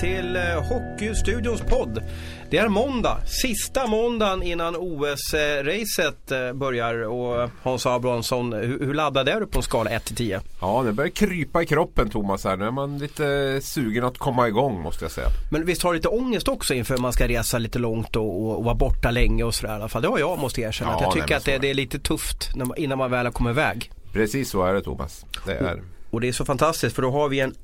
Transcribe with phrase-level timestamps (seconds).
[0.00, 2.02] Till eh, Hockeystudions podd.
[2.50, 6.94] Det är måndag, sista måndagen innan OS-racet eh, börjar.
[6.94, 10.40] Och Hans Abrahamsson, hur, laddad är du på en skala 1 till 10?
[10.60, 12.56] Ja, det börjar krypa i kroppen Thomas här.
[12.56, 15.28] Nu är man lite sugen att komma igång måste jag säga.
[15.50, 18.56] Men visst har du lite ångest också inför man ska resa lite långt och, och,
[18.56, 20.02] och vara borta länge och sådär i alla fall.
[20.02, 20.90] Det har jag måste erkänna.
[20.90, 21.70] Ja, att jag tycker att det, är det.
[21.70, 23.90] är lite tufft man, innan man väl har kommit iväg.
[24.12, 25.24] Precis så är det Thomas.
[25.46, 25.82] Det är.
[26.10, 27.54] Och det är så fantastiskt för då har vi en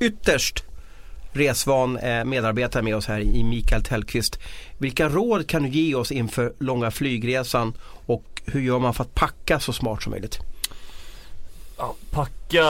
[0.00, 0.64] ytterst
[1.32, 4.38] resvan eh, medarbetare med oss här i Mikael Tellqvist.
[4.78, 7.72] Vilka råd kan du ge oss inför långa flygresan
[8.06, 10.38] och hur gör man för att packa så smart som möjligt?
[11.78, 12.64] Ja, packa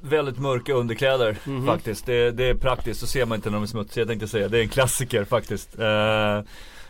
[0.00, 1.66] väldigt mörka underkläder Mhm.
[1.66, 2.06] faktiskt.
[2.06, 4.48] Det, det är praktiskt, så ser man inte när de är smutsiga jag tänkte säga.
[4.48, 5.78] Det är en klassiker faktiskt.
[5.78, 6.40] Eh,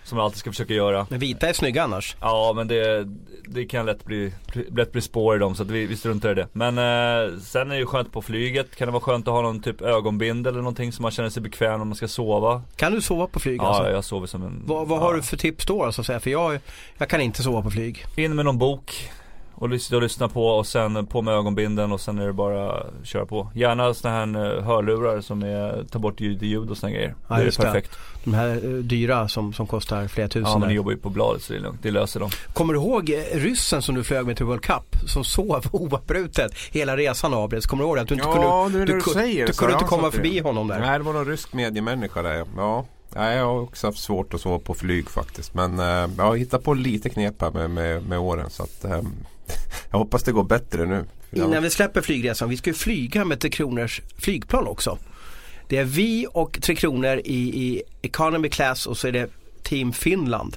[0.05, 1.07] som jag alltid ska försöka göra.
[1.11, 2.17] Men vita är snygga annars.
[2.21, 3.09] Ja men det,
[3.45, 4.33] det kan lätt bli,
[4.77, 6.49] lätt bli spår i dem så att vi, vi struntar i det.
[6.53, 8.77] Men eh, sen är det ju skönt på flyget.
[8.77, 11.43] Kan det vara skönt att ha någon typ ögonbindel eller någonting så man känner sig
[11.43, 12.63] bekväm när man ska sova.
[12.77, 13.93] Kan du sova på flyg Ja, alltså?
[13.93, 14.63] jag sover som en...
[14.67, 15.03] Vad, vad ja.
[15.03, 16.21] har du för tips då alltså, att säga?
[16.21, 16.59] För jag,
[16.99, 18.05] jag kan inte sova på flyg.
[18.17, 19.11] In med någon bok
[19.65, 22.73] och lyssna, och lyssna på och sen på med ögonbinden och sen är det bara
[22.73, 23.51] att köra på.
[23.55, 27.15] Gärna såna här eh, hörlurar som är, tar bort ljud, ljud och såna grejer.
[27.29, 27.65] Ja, det är just det.
[27.65, 27.99] perfekt.
[28.25, 30.51] De här eh, dyra som, som kostar flera tusen.
[30.53, 32.31] Ja men ni jobbar ju på bladet så det är lugnt, det löser de.
[32.53, 34.97] Kommer du ihåg eh, ryssen som du flög med till World Cup?
[35.07, 37.67] Som sov oavbrutet hela resan avbröts.
[37.67, 38.03] Kommer du ihåg det?
[38.03, 40.13] Att du inte Ja, kunde, nu när du ku- säger du kunde inte komma det.
[40.13, 40.81] förbi honom där.
[40.81, 42.45] Nej, det var någon rysk mediemänniska där.
[42.57, 42.85] Ja.
[43.17, 45.55] Nej, jag har också haft svårt att sova på flyg faktiskt.
[45.55, 48.51] Men eh, jag har hittat på lite knep här med, med, med åren.
[48.51, 49.01] Så att, eh,
[49.91, 51.05] jag hoppas det går bättre nu.
[51.33, 54.99] Innan vi släpper flygresan, vi ska ju flyga med Tre Kronors flygplan också.
[55.69, 59.31] Det är vi och Tre Kronor i, i economy class och så är det
[59.63, 60.57] Team Finland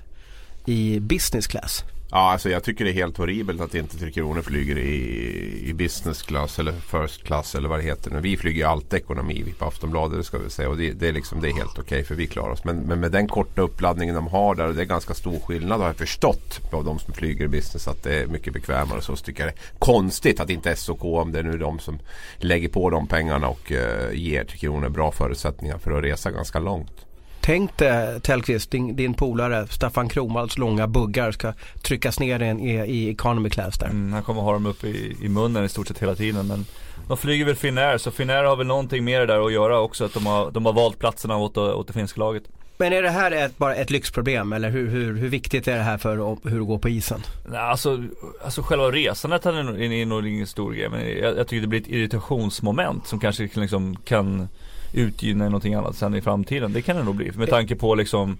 [0.65, 1.83] i business class.
[2.11, 5.73] Ja, alltså jag tycker det är helt horribelt att inte Tre Kronor flyger i, i
[5.73, 8.11] business class eller first class eller vad det heter.
[8.11, 8.19] nu.
[8.19, 10.69] Vi flyger ju alltid ekonomi vi på Aftonbladet ska vi säga.
[10.69, 12.63] Och det, det, är, liksom, det är helt okej för vi klarar oss.
[12.63, 15.79] Men, men med den korta uppladdningen de har där och det är ganska stor skillnad
[15.79, 19.01] har jag förstått på de som flyger i business att det är mycket bekvämare.
[19.01, 21.99] Så, tycker jag det är konstigt att inte SOK om det är nu de som
[22.37, 26.59] lägger på de pengarna och uh, ger Tre Kronor bra förutsättningar för att resa ganska
[26.59, 27.06] långt.
[27.47, 33.09] Tänk dig Tellqvist, din, din polare Staffan Kromalds långa buggar ska tryckas ner i, i,
[33.09, 33.87] economy class där.
[33.87, 36.65] Mm, han kommer ha dem uppe i, i munnen i stort sett hela tiden men
[37.07, 40.13] de flyger väl Finnair så Finnair har väl någonting mer där att göra också att
[40.13, 42.43] de har, de har valt platserna åt, åt det finska laget.
[42.77, 45.83] Men är det här ett, bara ett lyxproblem eller hur, hur, hur viktigt är det
[45.83, 47.21] här för hur det går på isen?
[47.53, 48.03] Alltså,
[48.43, 51.87] alltså själva resandet är nog ingen stor grej men jag, jag tycker det blir ett
[51.87, 54.47] irritationsmoment som kanske liksom kan
[54.93, 56.73] utgynna i någonting annat sen i framtiden.
[56.73, 57.31] Det kan det nog bli.
[57.35, 58.37] Med tanke på liksom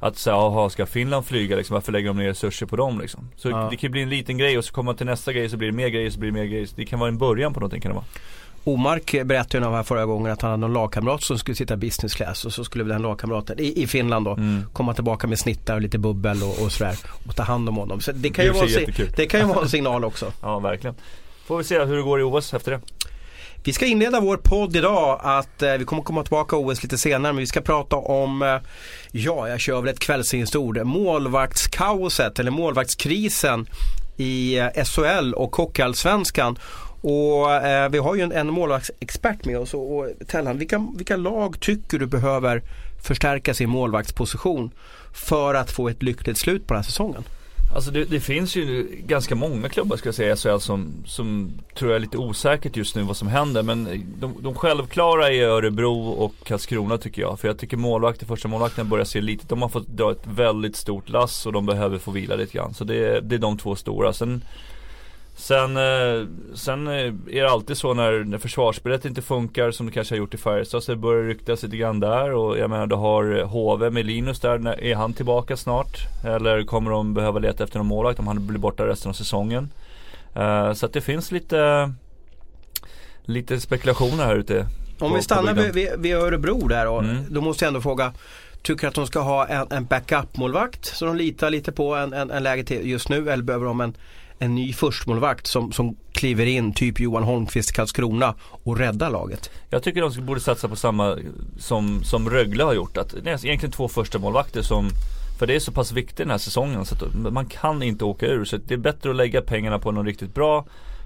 [0.00, 3.28] att säga, jaha ska Finland flyga liksom, varför lägger de ner resurser på dem liksom?
[3.36, 3.68] Så Ja.
[3.70, 5.68] det kan bli en liten grej och så kommer man till nästa grej så blir
[5.68, 6.68] det mer grejer så blir det mer grejer.
[6.76, 8.04] Det kan vara en början på någonting kan det vara.
[8.66, 12.14] Omark berättade ju här förra gången att han hade någon lagkamrat som skulle sitta business
[12.14, 14.62] class och så skulle den lagkamraten i, i Finland då Mm.
[14.72, 18.00] komma tillbaka med snittar och lite bubbel och, och sådär och ta hand om honom.
[18.00, 19.08] Så det kan ju Det är vara, jättekul.
[19.16, 20.32] det kan ju vara en signal också.
[20.42, 20.96] Ja verkligen.
[21.46, 22.80] Får vi se hur det går i OS efter det.
[23.66, 27.32] Vi ska inleda vår podd idag att eh, vi kommer komma tillbaka OS lite senare
[27.32, 28.56] men vi ska prata om, eh,
[29.12, 33.66] ja jag kör väl ett kvällsingstord, målvaktskaoset eller målvaktskrisen
[34.16, 36.58] i eh, SHL och Hockeyallsvenskan.
[37.00, 41.16] Och eh, vi har ju en, en målvaktsexpert med oss och, och Tellan, vilka, vilka
[41.16, 42.62] lag tycker du behöver
[43.02, 44.70] förstärka sin målvaktsposition
[45.14, 47.24] för att få ett lyckligt slut på den här säsongen?
[47.74, 51.52] Alltså det, det finns ju ganska många klubbar ska jag säga i SHL som, som
[51.74, 53.62] tror jag är lite osäkert just nu vad som händer.
[53.62, 57.40] Men eh, de, de självklara är Örebro och Karlskrona tycker jag.
[57.40, 60.76] För jag tycker målvakter, första målvakten börjar se lite, de har fått dra ett väldigt
[60.76, 62.74] stort lass och de behöver få vila lite grann.
[62.74, 64.12] Så det, det är de två stora.
[64.12, 64.44] Sen
[65.36, 69.92] Sen, eh, sen eh, är det alltid så när, när försvarsspelet inte funkar som det
[69.92, 72.86] kanske har gjort i Färjestad så börjar det ryktas lite grann där och jag menar
[72.86, 75.96] du har eh, HV med Linus där, är han tillbaka snart?
[76.24, 79.70] Eller kommer de behöva leta efter någon målvakt om han blir borta resten av säsongen?
[80.74, 81.92] Så att det finns lite
[83.24, 84.66] Lite spekulationer här ute
[84.98, 87.16] Om på- vi stannar vid, vid, vid Örebro där och Mm.
[87.28, 88.12] då måste jag ändå fråga
[88.62, 92.30] Tycker att de ska ha en, en backup-målvakt som de litar lite på en, en,
[92.30, 93.94] en läge till just nu eller behöver de en,
[94.44, 99.50] en ny förstmålvakt som, som kliver in typ Johan Holmqvist Karlskrona och räddar laget?
[99.70, 101.18] Jag tycker de borde satsa på samma
[101.58, 102.96] som, som Rögle har gjort.
[102.96, 104.88] Att det är egentligen två första målvakter som
[105.38, 108.26] För det är så pass viktigt den här säsongen så att man kan inte åka
[108.26, 108.44] ur.
[108.44, 110.64] Så det är bättre att lägga pengarna på något riktigt bra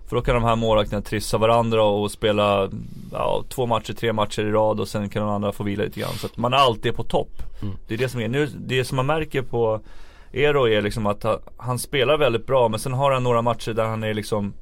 [0.08, 2.70] För då kan de här målvakterna trissa varandra och spela
[3.12, 6.00] ja, två matcher, tre matcher i rad och sen kan de andra få vila lite
[6.00, 6.14] grann.
[6.14, 7.42] Så att man alltid är på topp.
[7.62, 7.74] Mm.
[7.88, 8.28] Det är det som är.
[8.28, 9.80] Nu, det som man märker på
[10.32, 11.24] Ero är liksom att
[11.56, 14.54] han, spelar väldigt bra men sen har han några matcher där han är liksom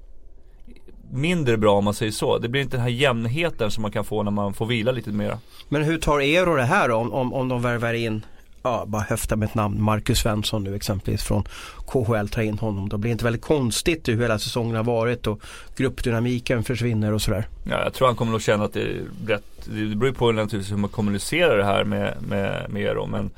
[1.11, 2.39] mindre bra om man säger så.
[2.39, 5.11] Det blir inte den här jämnheten som man kan få när man får vila lite
[5.11, 5.39] mera.
[5.69, 8.27] Men hur tar Eero det här om, om, om de värvar in
[8.67, 11.45] ja, bara höfta med ett namn, Marcus Svensson nu exempelvis från
[11.87, 12.89] KHL tar in honom.
[12.89, 15.41] Då blir det inte väldigt konstigt hur hela säsongen har varit och
[15.77, 17.49] gruppdynamiken försvinner och sådär.
[17.71, 20.73] Ja, jag tror han kommer nog känna att det är rätt, det beror på naturligtvis
[20.73, 23.07] hur man kommunicerar det här med, med, med Eero.
[23.07, 23.31] Men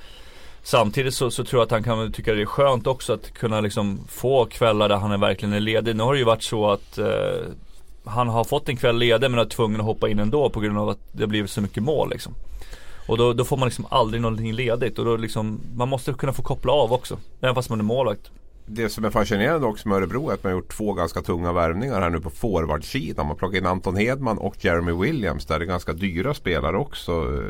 [0.70, 3.60] Samtidigt så, så, tror jag att han kan tycka det är skönt också att kunna
[3.60, 5.96] liksom få kvällar där han är verkligen är ledig.
[5.96, 7.06] Nu har det ju varit så att eh,
[8.04, 10.78] han har fått en kväll ledig men är tvungen att hoppa in ändå på grund
[10.78, 12.34] av att det har blivit så mycket mål liksom.
[13.06, 16.32] Och då, då får man liksom aldrig någonting ledigt och då liksom, man måste kunna
[16.32, 17.18] få koppla av också.
[17.40, 18.30] Även fast man är målvakt.
[18.70, 21.52] Det som är fascinerande också med Örebro är att man har gjort två ganska tunga
[21.52, 23.26] värvningar här nu på forwardsidan.
[23.26, 25.46] Man plockar in Anton Hedman och Jeremy Williams.
[25.46, 27.42] Där det är ganska dyra spelare också.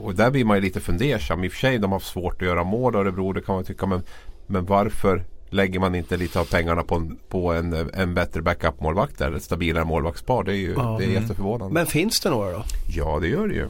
[0.00, 1.44] Och där blir man ju lite fundersam.
[1.44, 3.32] I och för sig de har haft svårt att göra mål Örebro.
[3.32, 3.86] Det kan man tycka.
[3.86, 4.02] Men,
[4.46, 9.20] men varför lägger man inte lite av pengarna på en, på en, en bättre backup-målvakt
[9.20, 10.44] eller ett stabilare målvaktspar?
[10.44, 11.74] Det är ju ja, det är jätteförvånande.
[11.74, 12.64] Men finns det några då?
[12.96, 13.66] Ja det gör det ju.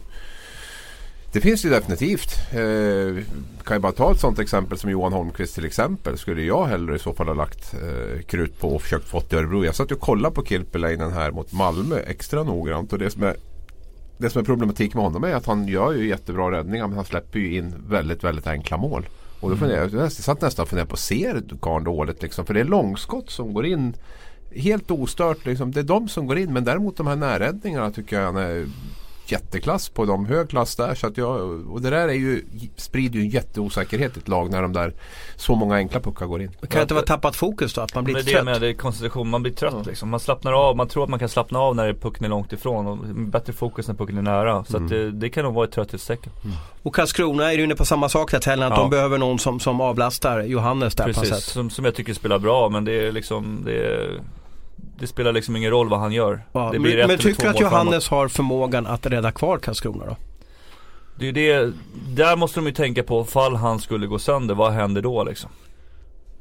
[1.33, 2.35] Det finns ju definitivt.
[2.53, 3.25] Eh,
[3.65, 6.19] kan jag bara ta ett sånt exempel som Johan Holmqvist till exempel.
[6.19, 9.39] Skulle jag hellre i så fall ha lagt eh, krut på och försökt få till
[9.39, 9.65] Örebro.
[9.65, 12.93] Jag satt och kollade på Kilpeläinen här mot Malmö extra noggrant.
[12.93, 13.37] Och det som är
[14.19, 17.05] det som är problematik med honom är att han gör ju jättebra räddningar men han
[17.05, 19.07] släpper ju in väldigt, väldigt enkla mål.
[19.41, 22.47] Och då funderar jag, jag satt nästan och funderade på, ser karln dåligt liksom?
[22.47, 23.95] För det är långskott som går in
[24.55, 25.47] helt ostört.
[25.47, 25.73] Liksom.
[25.73, 28.67] Det är de som går in men däremot de här närräddningarna tycker jag han är
[29.33, 30.95] jätteklass på dem, hög klass där.
[30.95, 31.41] Så att jag,
[31.71, 32.45] och det där är ju,
[32.77, 34.93] sprider ju en jätteosäkerhet i ett lag när de där
[35.37, 36.51] så många enkla puckar går in.
[36.61, 37.81] Men kan det inte vara tappat fokus då?
[37.81, 38.45] Att man blir men det trött?
[38.45, 39.83] Med det är koncentration, man blir trött ja.
[39.87, 40.09] liksom.
[40.09, 42.87] Man slappnar av, man tror att man kan slappna av när pucken är långt ifrån.
[42.87, 44.65] Och bättre fokus när pucken är nära.
[44.65, 44.87] Så mm.
[44.87, 46.33] att det, det, kan nog vara ett trötthetstecken.
[46.45, 46.57] Mm.
[46.83, 48.83] Och Karlskrona är du inne på samma sak här Helen, att ja.
[48.83, 51.45] de behöver någon som, som avlastar Johannes där Precis, på sätt.
[51.45, 54.21] Som, som jag tycker spelar bra men det är liksom, det är
[54.99, 56.43] det spelar liksom ingen roll vad han gör.
[56.53, 58.21] Ja, men, men tycker du att Johannes framåt.
[58.21, 60.17] har förmågan att rädda kvar Karlskrona då?
[61.19, 61.73] Det är det,
[62.09, 65.51] där måste de ju tänka på, fall han skulle gå sönder, vad händer då liksom?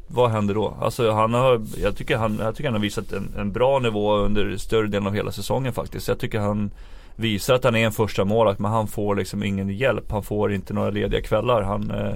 [0.07, 0.77] Vad händer då?
[0.81, 4.15] Alltså han har, jag tycker han, jag tycker han har visat en, en bra nivå
[4.15, 6.07] under större delen av hela säsongen faktiskt.
[6.07, 6.71] Jag tycker han
[7.15, 10.11] visar att han är en första målakt men han får liksom ingen hjälp.
[10.11, 11.61] Han får inte några lediga kvällar.
[11.61, 12.13] Han eh,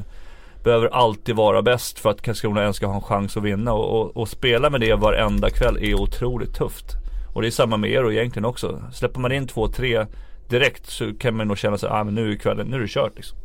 [0.64, 3.74] behöver alltid vara bäst för att Karlskrona ens ska ha en chans att vinna.
[3.74, 6.86] Och, och, och, spela med det varenda kväll är otroligt tufft.
[7.34, 8.82] Och det är samma med er egentligen också.
[8.94, 10.06] Släpper man in två, tre
[10.50, 12.88] direkt så kan man nog känna sig, ah, men nu är kvällen, nu är det
[12.88, 13.38] kört liksom.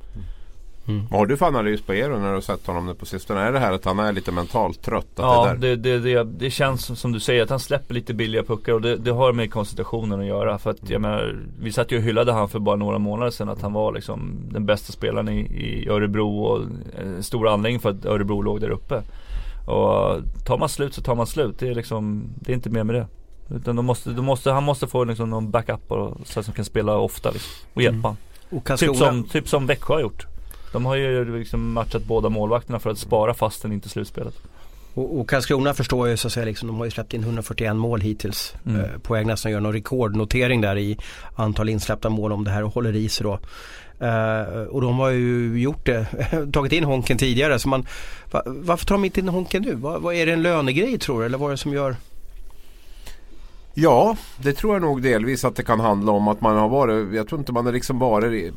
[0.88, 1.06] Mm.
[1.10, 3.40] Vad har du för analys på Eero när du har sett honom nu på sistone?
[3.40, 5.06] Är det här att han är lite mentalt trött?
[5.16, 8.72] ja, det, det, det, det, känns som du säger att han släpper lite billiga puckar
[8.72, 10.58] och det, det har med koncentrationen att göra.
[10.58, 13.48] För att jag menar, vi satt ju och hyllade han för bara några månader sedan
[13.48, 16.62] att han var liksom den bästa spelaren i, i Örebro och
[16.98, 19.02] en stor anledning för att Örebro låg där uppe.
[19.66, 21.58] Och tar man slut så tar man slut.
[21.58, 23.06] Det är liksom, det är inte mer med det.
[23.50, 26.54] Utan de måste, de måste, han måste få liksom någon backup och, så att han
[26.54, 28.16] kan spela ofta liksom, och hjälpa mm.
[28.50, 30.26] Och typ, som, typ som Växjö har gjort.
[30.72, 34.34] De har ju liksom matchat båda målvakterna för att spara fasten inte slutspelet.
[34.94, 37.76] Och, och Karlskrona förstår ju så att säga liksom, de har ju släppt in 141
[37.76, 38.54] mål hittills.
[38.66, 38.80] Mm.
[38.80, 40.98] Eh, på väg nästan göra någon rekordnotering där i
[41.36, 43.38] antal insläppta mål om det här håller i sig då.
[44.02, 46.06] Uh, och de har ju gjort det,
[46.52, 47.58] tagit in Honken tidigare.
[47.58, 47.86] Så man,
[48.30, 49.74] va, varför tar de inte in Honken nu?
[49.74, 51.26] Va, vad är det en lönegrej tror du?
[51.26, 51.96] Eller vad är det som gör?
[53.74, 57.14] Ja, det tror jag nog delvis att det kan handla om att man har varit,
[57.14, 58.54] jag tror inte man har liksom varit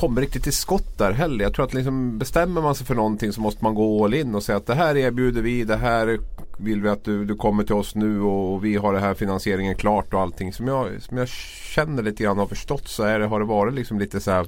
[0.00, 1.44] kommer riktigt till skott där heller.
[1.44, 4.34] Jag tror att liksom bestämmer man sig för någonting så måste man gå all in
[4.34, 6.18] och säga att det här erbjuder vi, det här
[6.58, 9.74] vill vi att du, du kommer till oss nu och, vi har det här finansieringen
[9.74, 10.52] klart och allting.
[10.52, 13.74] Som jag, som jag känner lite grann har förstått så är det, har det varit
[13.74, 14.46] liksom lite så här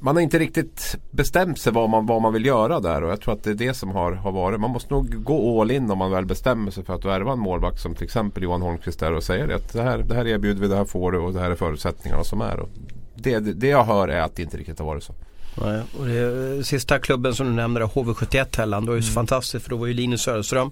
[0.00, 3.20] man har inte riktigt bestämt sig vad man, vad man vill göra där och jag
[3.20, 4.60] tror att det är det som har, har varit.
[4.60, 7.38] Man måste nog gå all in om man väl bestämmer sig för att värva en
[7.38, 10.26] målvakt som till exempel Johan Holmqvist där och säger det att det här, det här
[10.26, 12.60] erbjuder vi, det här får du och det här är förutsättningarna som är.
[12.60, 12.68] Och
[13.16, 15.14] det, det jag hör är att det inte riktigt har varit så.
[15.62, 19.14] Nej, och det, sista klubben som du nämnde, HV71 Helland, det var ju så mm.
[19.14, 20.70] fantastiskt för då var ju Linus Söderström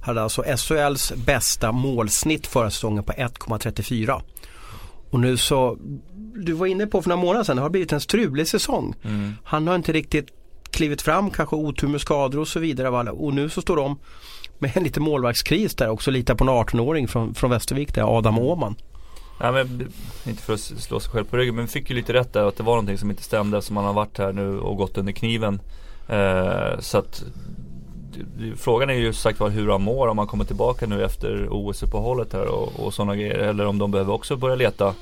[0.00, 4.22] hade alltså SHLs bästa målsnitt förra säsongen på 1,34.
[5.10, 5.78] Och nu så,
[6.34, 8.94] du var inne på för några månader sedan, det har blivit en strulig säsong.
[9.02, 9.34] Mm.
[9.44, 10.26] Han har inte riktigt
[10.70, 13.10] klivit fram, kanske otur med skador och så vidare.
[13.10, 13.98] Och nu så står de
[14.58, 18.38] med en liten målvaktskris där också, litar på en 18-åring från, från Västervik där, Adam
[18.38, 18.76] Åhman.
[19.42, 19.92] Nej men,
[20.26, 22.44] inte för att slå sig själv på ryggen men vi fick ju lite rätt där
[22.44, 24.98] att det var någonting som inte stämde eftersom han har varit här nu och gått
[24.98, 25.60] under kniven.
[26.08, 27.24] Eh, så att
[28.56, 32.32] Frågan är ju sagt var hur han mår om han kommer tillbaka nu efter OS-uppehållet
[32.32, 33.38] här och, och sådana grejer.
[33.38, 34.94] Eller om de behöver också börja leta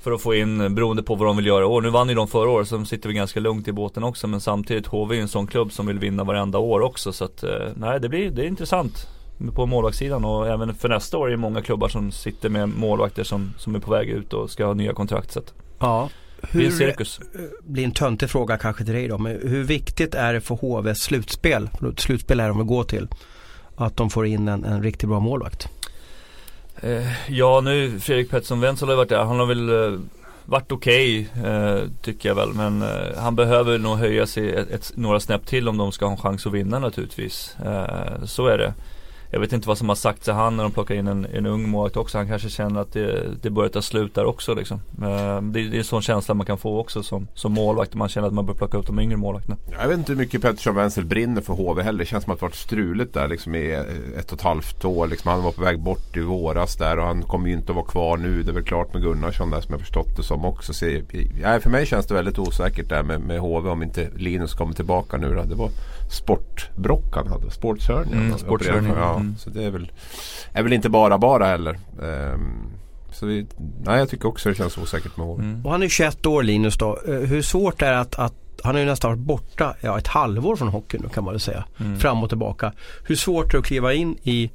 [0.00, 1.82] för att få in, beroende på vad de vill göra i år.
[1.82, 4.26] Nu vann ju de förra året så de sitter vi ganska lugnt i båten också.
[4.26, 7.12] Men samtidigt HV är ju en sån klubb som vill vinna varenda år också.
[7.12, 9.08] Så att, eh, nej det blir, det är intressant
[9.54, 13.24] på målvaktssidan och även för nästa år är det många klubbar som sitter med målvakter
[13.24, 15.32] som, som är på väg ut och ska ha nya kontrakt.
[15.32, 15.40] Så
[15.78, 16.08] ja.
[16.40, 17.20] Hur, det blir en cirkus.
[17.62, 19.18] blir en töntig fråga kanske till dig då.
[19.18, 21.70] Men hur viktigt är det för HVs slutspel?
[21.96, 23.08] Slutspel är de att gå till.
[23.76, 25.68] Att de får in en, en riktigt bra målvakt.
[26.80, 29.24] Eh, ja nu Fredrik Pettersson Wenzel har varit där.
[29.24, 30.00] Han har väl eh,
[30.44, 32.52] varit okej okay, eh, tycker jag väl.
[32.54, 36.04] Men eh, han behöver nog höja sig ett, ett, några snäpp till om de ska
[36.04, 37.56] ha en chans att vinna naturligtvis.
[37.64, 38.74] Eh, så är det.
[39.36, 41.46] Jag vet inte vad som har sagts till han när de plockar in en, en
[41.46, 42.18] ung målvakt också.
[42.18, 44.80] Han kanske känner att det, det börjar ta slut där också liksom.
[44.90, 47.94] Det, det, är en sån känsla man kan få också som, som målvakt.
[47.94, 49.56] Man känner att man bör plocka upp de yngre målvakterna.
[49.80, 51.98] Jag vet inte hur mycket Pettersson Wenzel brinner för HV heller.
[51.98, 53.70] Det känns som att det varit struligt där liksom i
[54.18, 55.06] ett och ett halvt år.
[55.06, 57.76] Liksom, han var på väg bort i våras där och han kommer ju inte att
[57.76, 58.42] vara kvar nu.
[58.42, 60.74] Det är väl klart med Gunnarsson där som jag förstått det som också.
[60.74, 60.86] Så,
[61.42, 64.74] ja, för mig känns det väldigt osäkert där med, med HV om inte Linus kommer
[64.74, 65.34] tillbaka nu.
[65.34, 65.42] Då.
[65.42, 65.70] Det var
[66.10, 67.50] sportbrock han hade.
[67.50, 68.14] Sportshörning.
[68.14, 68.92] Mm, sportshörning.
[68.96, 69.38] Ja, mm.
[69.38, 69.92] Så det är väl,
[70.52, 71.78] är väl inte bara bara heller.
[71.98, 72.76] Um,
[73.12, 73.46] så vi,
[73.84, 75.42] nej, jag tycker också det känns osäkert med HV.
[75.44, 75.66] Mm.
[75.66, 76.98] Och han är 21 år Linus då.
[77.08, 80.06] Eh, hur svårt är det att, att han har ju nästan varit borta ja, ett
[80.06, 81.64] halvår från hockeyn nu kan man väl säga.
[81.80, 81.98] Mm.
[81.98, 82.72] Fram och tillbaka.
[83.04, 84.50] Hur svårt är det att kliva in i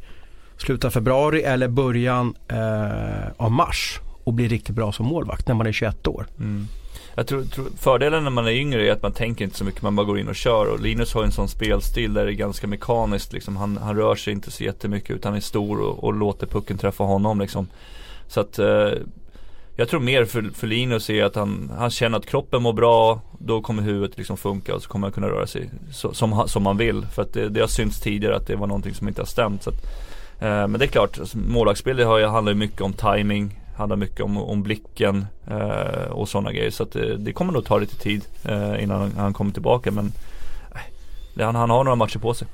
[0.57, 5.55] slutet av februari eller början eh, av mars och bli riktigt bra som målvakt när
[5.55, 6.27] man är 21 år?
[6.39, 6.67] Mm.
[7.15, 9.81] Jag tror, tror, fördelen när man är yngre är att man tänker inte så mycket,
[9.81, 10.65] man bara går in och kör.
[10.65, 13.57] Och Linus har en sån spelstil där det är ganska mekaniskt liksom.
[13.57, 17.03] Han, han rör sig inte så jättemycket utan är stor och, och låter pucken träffa
[17.03, 17.67] honom liksom.
[18.27, 18.91] Så att eh,
[19.75, 23.21] jag tror mer för, för Linus är att han, han känner att kroppen mår bra,
[23.39, 26.63] då kommer huvudet liksom funka och så kommer han kunna röra sig så, som, som
[26.63, 27.05] man vill.
[27.05, 29.63] För att det, det har synts tidigare att det var någonting som inte har stämt.
[29.63, 29.83] Så att,
[30.39, 34.37] eh, men det är klart, alltså, målvaktsspel handlar ju mycket om timing handlar mycket om,
[34.37, 36.71] om blicken eh, och sådana grejer.
[36.71, 39.91] Så att det, det, kommer nog ta lite tid eh, innan han, kommer tillbaka.
[39.91, 40.11] Men
[41.35, 42.47] eh, han, han har några matcher på sig.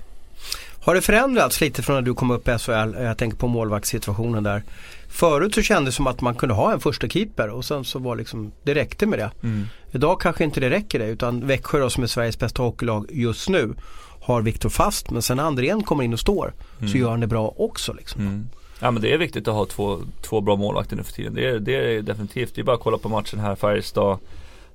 [0.79, 2.95] Har det förändrats lite från när du kom upp i SHL?
[2.99, 4.63] Jag tänker på målvaktssituationen där.
[5.09, 7.99] Förut så kändes det som att man kunde ha en första keeper och sen så
[7.99, 9.31] var liksom, det räckte med det.
[9.43, 9.67] Mm.
[9.91, 13.49] Idag kanske inte det räcker det utan Växjö då, som är Sveriges bästa hockeylag just
[13.49, 13.73] nu
[14.21, 16.91] har Viktor Fast men sen när Andrén kommer in och står mm.
[16.91, 17.93] så gör han det bra också.
[17.93, 18.21] Liksom.
[18.21, 18.49] Mm.
[18.81, 21.33] Ja men det är viktigt att ha två, två bra målvakter nu för tiden.
[21.33, 22.55] Det är, det är definitivt.
[22.55, 24.17] Det är bara att kolla på matchen här Färjestad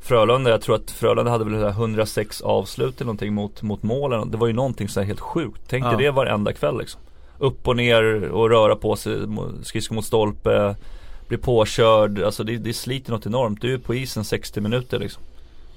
[0.02, 4.30] Frölunda, jag tror att Frölunda hade väl 106 avslut eller någonting mot, mot målen.
[4.30, 5.60] Det var ju någonting så helt sjukt.
[5.68, 5.98] Tänk dig ja.
[5.98, 7.00] det varenda kväll liksom.
[7.38, 9.16] Upp och ner och röra på sig,
[9.62, 10.74] skridskor mot stolpe,
[11.28, 12.22] bli påkörd.
[12.22, 13.60] Alltså det, det sliter något enormt.
[13.60, 15.22] Du är på isen 60 minuter liksom.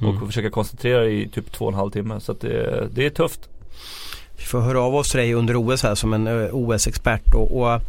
[0.02, 0.18] Mm.
[0.18, 2.20] Och försöka koncentrera i typ två och en halv timme.
[2.20, 3.50] Så att det, det är tufft.
[4.38, 7.34] Vi får höra av oss till dig under OS här som en OS-expert.
[7.34, 7.82] Och, och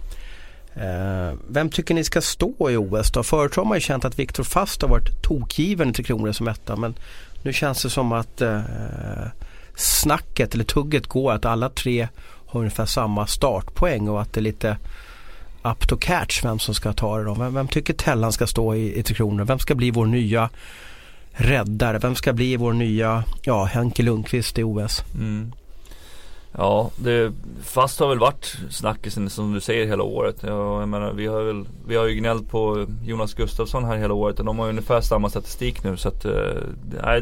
[0.76, 3.22] Eh, vem tycker ni ska stå i OS då?
[3.22, 6.48] Förut har man ju känt att Viktor Fast har varit tokgiven i Tre Kronor som
[6.48, 6.94] etta men
[7.42, 8.60] nu känns det som att eh,
[9.76, 12.08] snacket eller tugget går att alla tre
[12.46, 14.76] har ungefär samma startpoäng och att det är lite
[15.62, 17.34] up to catch vem som ska ta det då.
[17.34, 19.44] Vem, vem tycker Tellan ska stå i, i Tre Kronor?
[19.44, 20.50] Vem ska bli vår nya
[21.30, 21.98] räddare?
[21.98, 25.04] Vem ska bli vår nya ja, Henke Lundqvist i OS?
[25.14, 25.52] Mm.
[26.58, 27.32] Ja, det,
[27.62, 30.36] fast har väl varit snackisen som du säger hela året.
[30.40, 34.14] Ja, jag menar, vi har väl, vi har ju gnällt på Jonas Gustafsson här hela
[34.14, 36.32] året och de har ungefär samma statistik nu så att eh,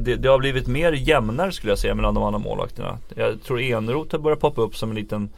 [0.01, 2.99] det, det har blivit mer jämnare skulle jag säga mellan de andra målvakterna.
[3.15, 5.31] Jag tror Enroth har börjat poppa upp som en liten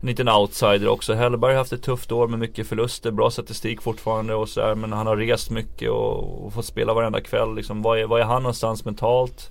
[0.00, 1.14] en liten outsider också.
[1.14, 4.74] Hellberg har haft ett tufft år med mycket förluster, bra statistik fortfarande och sådär.
[4.74, 7.54] Men han har rest mycket och, och fått spela varenda kväll.
[7.54, 9.50] Liksom, vad, är, vad är han någonstans mentalt?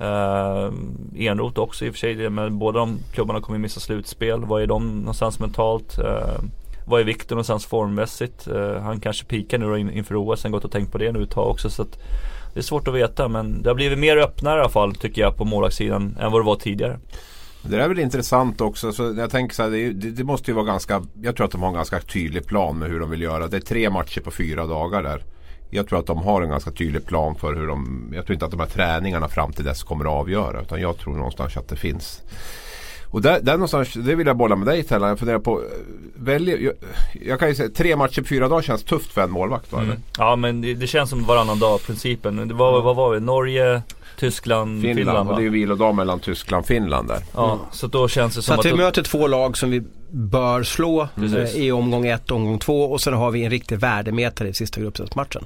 [0.00, 0.72] Uh,
[1.16, 4.44] Enroth också i och för sig, men båda de klubbarna kommer missa slutspel.
[4.44, 5.98] Vad är de någonstans mentalt?
[5.98, 6.38] Uh,
[6.86, 8.48] vad är Viktor någonstans formmässigt?
[8.48, 11.12] Uh, han kanske pikar nu då in, inför OS, han gått och tänkt på det
[11.12, 11.70] nu ett tag också.
[11.70, 11.98] Så att
[12.54, 15.22] det är svårt att veta men det har blivit mer öppnare i alla fall tycker
[15.22, 16.98] jag på målvaktssidan än vad det var tidigare.
[17.62, 18.92] Det är väl intressant också.
[18.92, 21.62] Så jag tänker så här, det, det, måste ju vara ganska, jag tror att de
[21.62, 23.48] har en ganska tydlig plan med hur de vill göra.
[23.48, 25.22] Det är tre matcher på fyra dagar där
[25.70, 28.10] jag tror att de har en ganska tydlig plan för hur de...
[28.14, 30.62] Jag tror inte att de här träningarna fram till dess kommer att avgöra.
[30.62, 32.22] Utan jag tror någonstans att det finns
[33.10, 35.08] och där, där någonstans, det vill jag bolla med dig Tellan.
[35.08, 35.62] Jag funderar på,
[36.14, 36.74] välj, jag,
[37.26, 39.80] jag, kan ju säga tre matcher på fyra dagar känns tufft för en målvakt va?
[39.80, 39.96] Mm.
[40.18, 42.48] Ja men det, det, känns som varannan dag principen.
[42.48, 42.84] Det var, mm.
[42.84, 43.20] Vad var vi?
[43.20, 43.82] Norge,
[44.18, 44.98] Tyskland, Finland.
[44.98, 47.20] Finland och det är ju vilodag mellan Tyskland och Finland där.
[47.34, 47.64] Ja, mm.
[47.72, 50.62] så då känns det som så att, att vi möter två lag som vi bör
[50.62, 54.48] slå eh, i omgång ett och omgång två och sen har vi en riktig värdemätare
[54.48, 55.44] i sista gruppspelsmatchen.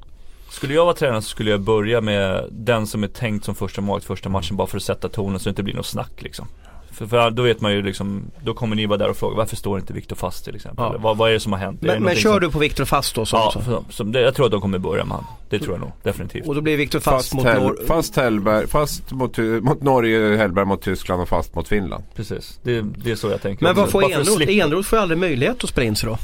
[0.52, 3.80] Skulle jag vara tränare så skulle jag börja med den som är tänkt som första
[3.80, 6.46] målvakt första matchen bara för att sätta tonen så det inte blir något snack liksom.
[6.90, 9.56] För, för då vet man ju liksom, då kommer ni vara där och fråga varför
[9.56, 10.84] står inte Viktor fast till exempel?
[10.92, 10.98] Ja.
[10.98, 11.82] Vad, vad är det som har hänt?
[11.82, 13.26] Men, men kör som, du på Viktor fast då?
[13.26, 13.64] Som, Ja, som.
[13.64, 15.24] som, som, det, jag tror att de kommer börja med han.
[15.50, 16.46] Det tror jag nog, definitivt.
[16.46, 20.36] Och då blir Viktor fast, Fast, mot Hell, Nor- fast, Hellberg, fast mot, mot Norge,
[20.36, 22.04] Hellberg mot Tyskland och fast mot Finland.
[22.14, 24.48] Precis, det, det är så jag tänker Men vad får Enroth?
[24.48, 26.18] Enroth får ju aldrig möjlighet att spela in sig då.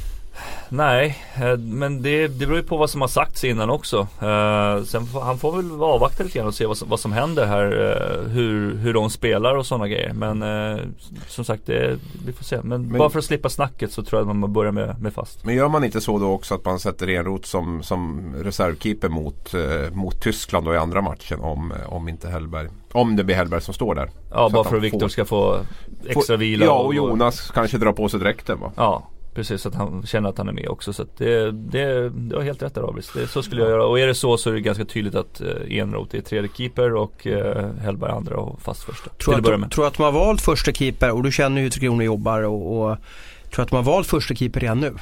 [0.69, 4.07] Nej, eh, men det, det beror ju på vad som har sagts innan också.
[4.21, 7.11] Eh, sen får, han får väl avvakta lite grann och se vad som, vad som
[7.11, 7.63] händer här.
[7.65, 10.13] eh, hur, hur de spelar och sådana grejer.
[10.13, 10.79] Men eh,
[11.27, 12.59] som sagt, det, vi får se.
[12.63, 15.13] Men, Men- bara för att slippa snacket så tror jag att man börjar med, med
[15.13, 15.45] fast.
[15.45, 19.53] Men gör man inte så då också att man sätter Enroth som, som reservkeeper mot,
[19.53, 23.35] eh, mot Tyskland då i andra matchen om, eh, om inte Hellberg Om det blir
[23.35, 24.09] Hellberg som står där.
[24.31, 25.59] Ja, Så bara för att Viktor ska få
[26.07, 26.65] extra vila.
[26.65, 28.71] Ja och Jonas kanske drar på sig dräkten va?
[28.75, 29.61] Ja, precis.
[29.61, 30.93] Så att han känner att han är med också.
[30.93, 33.11] Så att det, det, det var helt rätt där Abris.
[33.13, 33.85] Det, så skulle jag göra.
[33.85, 36.95] Och är det så så är det ganska tydligt att eh, Enroth är tredje keeper
[36.95, 39.09] och eh, Hellberg andra och fast första.
[39.09, 39.71] Tror att, med.
[39.71, 42.41] tror att de har valt första keeper och du känner ju hur Tre Kronor jobbar
[42.41, 42.97] och, och
[43.53, 44.93] tror att de har valt första keeper redan nu.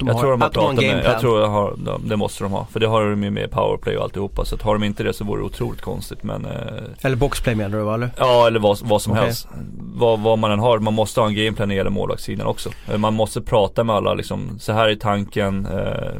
[0.00, 2.08] De jag tror de har att de har en med, jag tror jag har, de,
[2.08, 2.66] det måste de ha.
[2.72, 4.44] För det har de ju med powerplay och alltihopa.
[4.44, 6.22] Så att har de inte det så vore det otroligt konstigt.
[6.22, 6.50] Men eh,
[7.02, 7.94] Eller boxplay menar du va?
[7.94, 8.10] Eller?
[8.18, 9.24] Ja eller vad, vad som Okej.
[9.24, 9.48] helst.
[9.94, 12.70] Vad, vad man än har, man måste ha en gameplan när det gäller målvaktssidan också.
[12.92, 15.66] Eh, Man måste prata med alla liksom, så här är tanken.
[15.66, 16.12] Eh,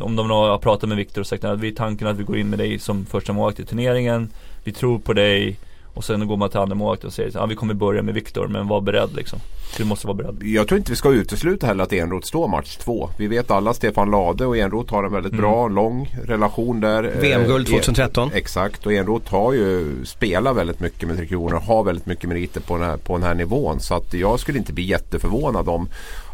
[0.00, 2.38] om de har pratat med Viktor och sagt att vi är tanken att vi går
[2.38, 4.28] in med dig som första målvakt i turneringen.
[4.64, 5.56] Vi tror på dig.
[5.96, 8.14] Och sen går man till andra målvakten och säger att ja, vi kommer börja med
[8.14, 9.38] Viktor men var beredd liksom.
[9.76, 10.42] Du måste vara beredd.
[10.42, 13.10] Jag tror inte vi ska utesluta heller att Enroth står match två.
[13.18, 15.42] Vi vet alla Stefan Lade och Enroth har en väldigt Mm.
[15.42, 17.02] bra, lång relation där.
[17.02, 18.30] VM-guld Eh, 2013.
[18.34, 22.28] Exakt och Enroth har ju spelat väldigt mycket med Tre Kronor och har väldigt mycket
[22.28, 23.80] meriter på den här, på den här nivån.
[23.80, 25.88] Så att jag skulle inte bli jätteförvånad om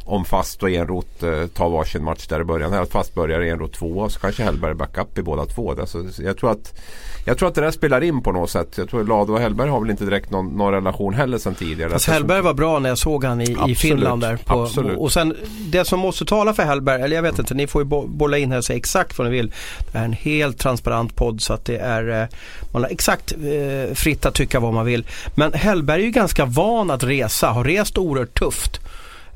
[0.04, 2.73] om Fast och Enroth eh, tar varsin match där i början.
[2.73, 5.71] Här, att Fast börjar Enroth tvåa så kanske Hellberg backup i båda två.
[5.80, 6.80] Alltså, jag, tror att,
[7.25, 8.78] jag tror att det där spelar in på något sätt.
[8.78, 11.90] Jag tror Lade och Hellberg har väl inte direkt någon, någon relation heller sedan tidigare.
[11.90, 14.37] Fast Hellberg var bra när jag såg han i, i Absolut, Finland där.
[14.37, 14.99] På, absolut.
[14.99, 15.37] och sen
[15.71, 18.38] det som måste tala för Hellberg, eller jag vet inte, ni får ju bo- bolla
[18.38, 19.52] in här och säga exakt vad ni vill.
[19.92, 22.28] Det är en helt transparent podd så att det är, eh,
[22.73, 25.06] man har exakt eh, fritt att tycka vad man vill.
[25.35, 28.80] Men Hellberg är ju ganska van att resa, har rest oerhört tufft.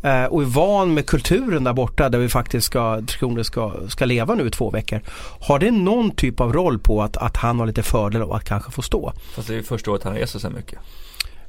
[0.07, 3.03] Eh, och är van med kulturen där borta där vi faktiskt ska,
[3.43, 5.01] ska, ska leva nu i två veckor.
[5.41, 8.45] Har det någon typ av roll på att, att han har lite fördel av att
[8.45, 9.13] kanske få stå?
[9.35, 10.79] Fast det är ju första året han reser så mycket.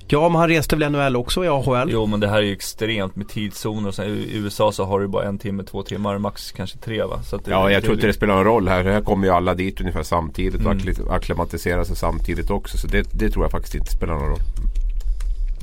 [0.10, 1.89] Ja, men han reste väl NHL också i AHL?
[1.91, 5.00] Jo men det här är ju extremt med tidszoner och sen i USA så har
[5.00, 7.20] du bara en timme, två timmar, max kanske tre va?
[7.24, 8.84] Så att det, Ja, jag det- tror inte det spelar någon roll här.
[8.84, 10.78] Här kommer ju alla dit ungefär samtidigt och Mm.
[10.78, 12.78] akkli- acklimatisera sig samtidigt också.
[12.78, 14.39] Så det, det tror jag faktiskt inte spelar någon roll.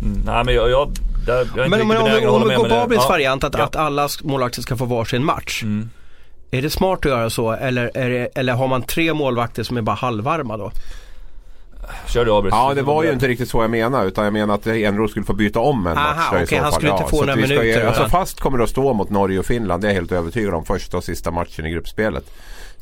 [0.05, 0.89] Mm, nej men jag, jag,
[1.27, 3.01] där, jag är inte Men, riktigt men om, om vi går men på det- Abris
[3.03, 3.09] ja.
[3.09, 3.65] variant att, Ja.
[3.65, 5.63] att alla målvakter ska få varsin match.
[5.63, 5.91] Mm.
[6.51, 9.77] Är det smart att göra så eller, är det, eller har man tre målvakter som
[9.77, 10.73] är bara halvvarma då?
[12.07, 12.53] Kör du Abris.
[12.57, 14.07] Ja, det var ju inte riktigt så jag menade.
[14.09, 16.73] Utan jag menar att Enroth skulle få byta om en Aha, match okej, så han
[16.73, 19.83] skulle inte få några minuter, Ge, alltså fast kommer att stå mot Norge och Finland.
[19.83, 20.65] Det är jag helt övertygad om.
[20.65, 22.25] Första och sista matchen i gruppspelet.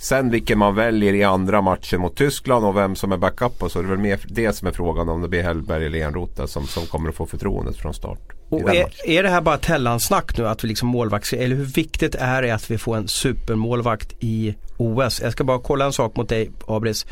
[0.03, 3.73] Sen vilken man väljer i andra matchen mot Tyskland och vem som är backup och
[3.73, 6.37] så är det väl mer det som är frågan om det blir Hellberg eller Enroth
[6.37, 8.19] där som, som kommer att få förtroendet från start.
[8.49, 11.33] Och är, är det här bara Tellan-snack nu att vi liksom målvakts...
[11.33, 15.21] Eller hur viktigt är det att vi får en supermålvakt i OS?
[15.21, 17.07] Jag ska bara kolla en sak mot dig Abris.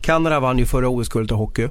[0.00, 1.68] Kanada vann ju förra OS-guldet i hockey.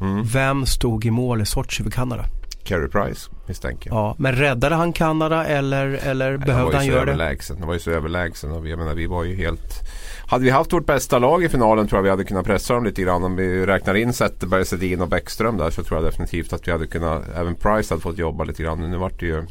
[0.00, 0.22] Mm.
[0.24, 2.24] Vem stod i mål i Sochi för Kanada?
[2.70, 3.96] Carey Price misstänker jag.
[3.96, 7.12] Ja, men räddade han Kanada eller, eller Nej, behövde han så göra det?
[7.12, 7.56] överlägsen.
[7.58, 8.52] Han var ju så överlägsen.
[8.52, 9.80] Och vi, jag menar, vi var ju helt...
[10.26, 12.84] Hade vi haft vårt bästa lag i finalen tror jag vi hade kunnat pressa dem
[12.84, 13.24] lite grann.
[13.24, 16.72] Om vi räknar in Zetterberg, Sedin och Bäckström där så tror jag definitivt att vi
[16.72, 17.22] hade kunnat...
[17.36, 18.80] Även Price hade fått jobba lite grann.
[18.80, 19.42] Men nu vart det ju...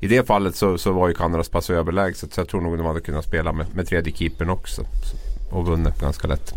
[0.00, 2.78] I det fallet så, så var ju Kanada så pass överlägset så jag tror nog
[2.78, 4.82] de hade kunnat spela med, med tredje keepern också.
[4.82, 5.16] Så,
[5.56, 6.52] och vunnit ganska lätt.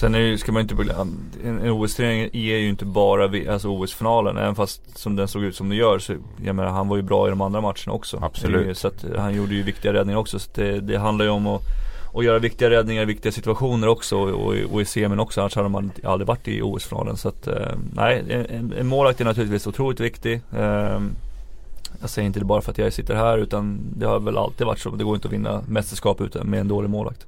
[0.00, 1.12] Sen är ska man inte glömma,
[1.44, 4.36] en, en OS-turnering ger ju inte bara alltså OS-finalen.
[4.36, 7.02] Även fast som den såg ut som den gör så, jag menar han var ju
[7.02, 8.18] bra i de andra matcherna också.
[8.22, 8.78] Absolut.
[8.78, 10.38] Så att han gjorde ju viktiga räddningar också.
[10.38, 11.62] Så det, det handlar ju om att,
[12.14, 15.40] att göra viktiga räddningar i viktiga situationer också och, och, och i semin också.
[15.40, 17.16] Annars hade man aldrig varit i OS-finalen.
[17.16, 20.40] Så att, eh, nej, en, en målvakt är naturligtvis otroligt viktig.
[20.56, 21.00] Eh,
[22.00, 24.66] jag säger inte det bara för att jag sitter här utan det har väl alltid
[24.66, 24.90] varit så.
[24.90, 27.26] Det går inte att vinna mästerskap utan med en dålig målvakt.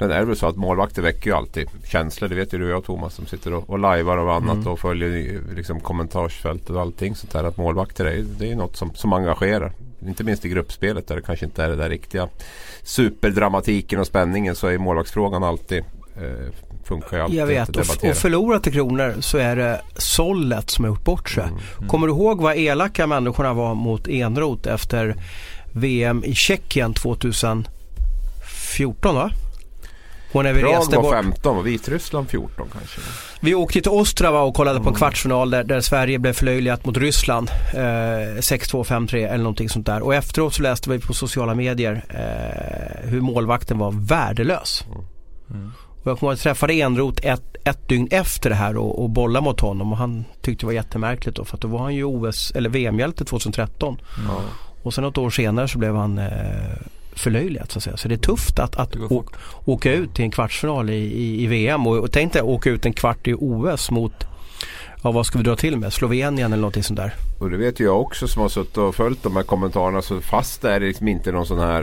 [0.00, 2.28] Men är det väl så att målvakter väcker ju alltid känslor.
[2.28, 4.66] Det vet ju du och jag Thomas som sitter och, och lajvar och annat Mm.
[4.66, 7.44] och följer liksom kommentarsfältet och allting sånt där.
[7.44, 9.72] Att målvakter är, det är något som, som engagerar.
[10.06, 12.28] Inte minst i gruppspelet där det kanske inte är det där riktiga
[12.82, 15.84] superdramatiken och spänningen så är målvaktsfrågan alltid
[16.16, 16.24] eh,
[17.28, 21.30] Jag vet, och, och förlorat till kronor så är det sållet som har gjort bort
[21.30, 21.44] sig.
[21.44, 21.88] Mm.
[21.88, 25.16] Kommer du ihåg vad elaka människorna var mot Enroth efter
[25.72, 29.30] VM i Tjeckien 2014 va?
[30.32, 31.12] Och när vi Prag reste var bort.
[31.12, 33.00] 15 och Vitryssland 14 kanske.
[33.40, 34.92] Vi åkte till Ostrava och kollade på Mm.
[34.94, 37.50] en kvartsfinal där, där Sverige blev förlöjligat mot Ryssland.
[37.74, 37.78] Eh,
[38.40, 40.02] 6-2, 5-3 eller någonting sånt där.
[40.02, 44.84] Och efteråt så läste vi på sociala medier eh, hur målvakten var värdelös.
[45.50, 45.72] Mm.
[46.02, 49.02] Och jag kommer ihåg att jag träffade Enroth ett, ett dygn efter det här och,
[49.02, 51.78] och bollade mot honom och han tyckte det var jättemärkligt då för att då var
[51.78, 53.96] han ju OS eller VM-hjälte 2013.
[54.28, 54.40] Ja.
[54.82, 56.26] Och sen något år senare så blev han eh,
[57.20, 57.96] förlöjligad så att säga.
[57.96, 59.24] Så det är tufft att, att Det å,
[59.64, 62.86] åka ut i en kvartsfinal i, i, i VM och, och tänk dig åka ut
[62.86, 64.12] en kvart i OS mot
[65.02, 65.92] Ja vad ska vi dra till med?
[65.92, 67.14] Slovenien eller någonting sånt där.
[67.38, 70.02] Och det vet jag också som har suttit och följt de här kommentarerna.
[70.02, 71.82] Så fast det är liksom inte någon sån här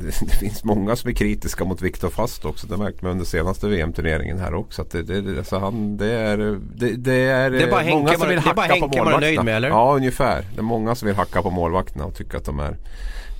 [0.00, 2.66] det, det finns många som är kritiska mot Viktor Fast också.
[2.66, 4.82] Det märkte man under senaste VM-turneringen här också.
[4.82, 6.36] Att det, det, det, alltså han, det, är,
[6.74, 8.62] det, det är Det är bara eh, Henke många som man- vill det är bara
[8.66, 9.42] hacka på Henke man är nöjd målvakterna.
[9.42, 9.68] med, eller?
[9.68, 10.44] Ja ungefär.
[10.54, 12.76] Det är många som vill hacka på målvakterna och tycker att de är,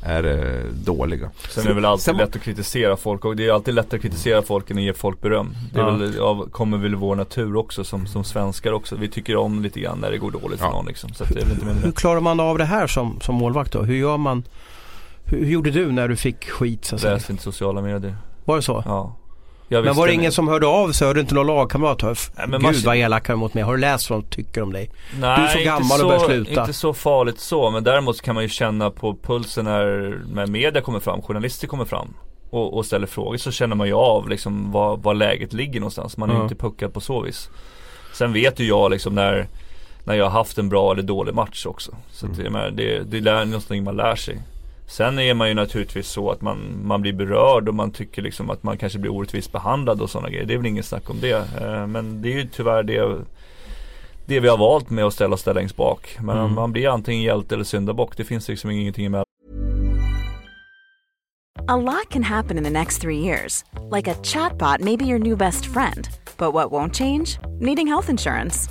[0.06, 1.30] är eh, dåliga.
[1.50, 3.96] Sen är det väl alltid Sen- lätt att kritisera folk och det är alltid lättare
[3.96, 5.54] att kritisera folk än att ge folk beröm.
[5.72, 5.90] Det är Ja.
[5.90, 8.96] väl, av, kommer väl vår natur också som, som svenskar också.
[8.96, 10.72] Vi tycker om lite grann när det går dåligt för Ja.
[10.72, 11.12] någon liksom.
[11.14, 13.82] Så det är väl inte Hur klarar man av det här som, som målvakt då?
[13.82, 14.44] Hur gör man?
[15.24, 16.96] Hur, hur gjorde du när du fick skit så?
[16.96, 18.16] Läs inte sociala medier.
[18.44, 18.82] Var det så?
[18.86, 19.16] Ja.
[19.68, 20.14] Men var det det.
[20.14, 21.06] ingen som hörde av sig?
[21.06, 22.02] Hörde inte någon lagkamrat?
[22.02, 23.62] Nej, men man- Gud vad elaka mot mig.
[23.62, 24.90] Har du läst vad de tycker om dig?
[25.20, 26.60] Nej, Du är så gammal och börjar sluta.
[26.60, 30.80] Inte så farligt så, men däremot kan man ju känna på pulsen när, när media
[30.82, 32.14] kommer fram, journalister kommer fram
[32.50, 36.16] och, och ställer frågor så känner man ju av liksom var, var läget ligger någonstans.
[36.16, 36.42] Man är ju Ja.
[36.42, 37.50] inte puckad på så vis.
[38.14, 39.48] Sen vet ju jag liksom när,
[40.04, 41.92] när jag har haft en bra eller dålig match också.
[42.10, 44.38] Så jag menar, det, det är någonting man lär sig.
[44.88, 48.50] Sen är man ju naturligtvis så att man, man blir berörd och man tycker liksom
[48.50, 50.44] att man kanske blir orättvist behandlad och sådana grejer.
[50.46, 51.60] Det är väl ingen snack om det.
[51.60, 53.16] Eh, Men det är ju tyvärr det
[54.26, 56.16] det vi har valt med att ställa oss där längst bak.
[56.20, 56.54] Men Mm.
[56.54, 58.16] man blir antingen hjälte eller syndabock.
[58.16, 59.24] Det finns liksom ingenting emellan.
[61.68, 63.64] A lot can happen in the next three years.
[63.96, 66.08] Like a chatbot may be your new best friend.
[66.38, 67.38] But what won't change?
[67.60, 68.70] Needing health insurance.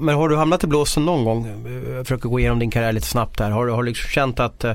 [0.00, 1.64] Men har du hamnat i blåsen någon gång?
[1.94, 3.50] Jag försöker gå igenom din karriär lite snabbt här.
[3.50, 4.72] Har du har du liksom känt att eh,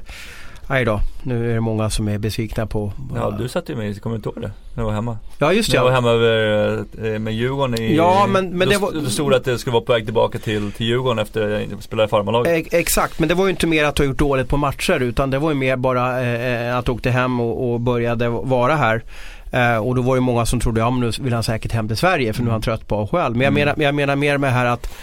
[0.67, 2.91] Aj då, nu är det många som är besvikna på...
[3.15, 4.51] Ja, du satt ju med, kommer du inte ihåg det?
[4.75, 5.17] När jag var hemma.
[5.37, 5.95] Ja just När jag var det.
[5.95, 7.95] hemma över, eh, med Djurgården i...
[7.95, 10.39] Ja, men- men det var- Då stod det att det skulle vara på väg tillbaka
[10.39, 12.73] till, till Djurgården efter jag spelade i farmarlaget.
[12.73, 14.99] Eh, Exakt, men det var ju inte mer att du har gjort dåligt på matcher
[14.99, 18.75] utan det var ju mer bara eh, att du åkte hem och, och började vara
[18.75, 19.03] här.
[19.51, 21.87] Eh, och då var det många som trodde, ja men nu vill han säkert hem
[21.87, 23.31] till Sverige för nu är han trött på AHL.
[23.31, 23.53] Men jag, Mm.
[23.53, 24.93] menar, men jag menar mer med här att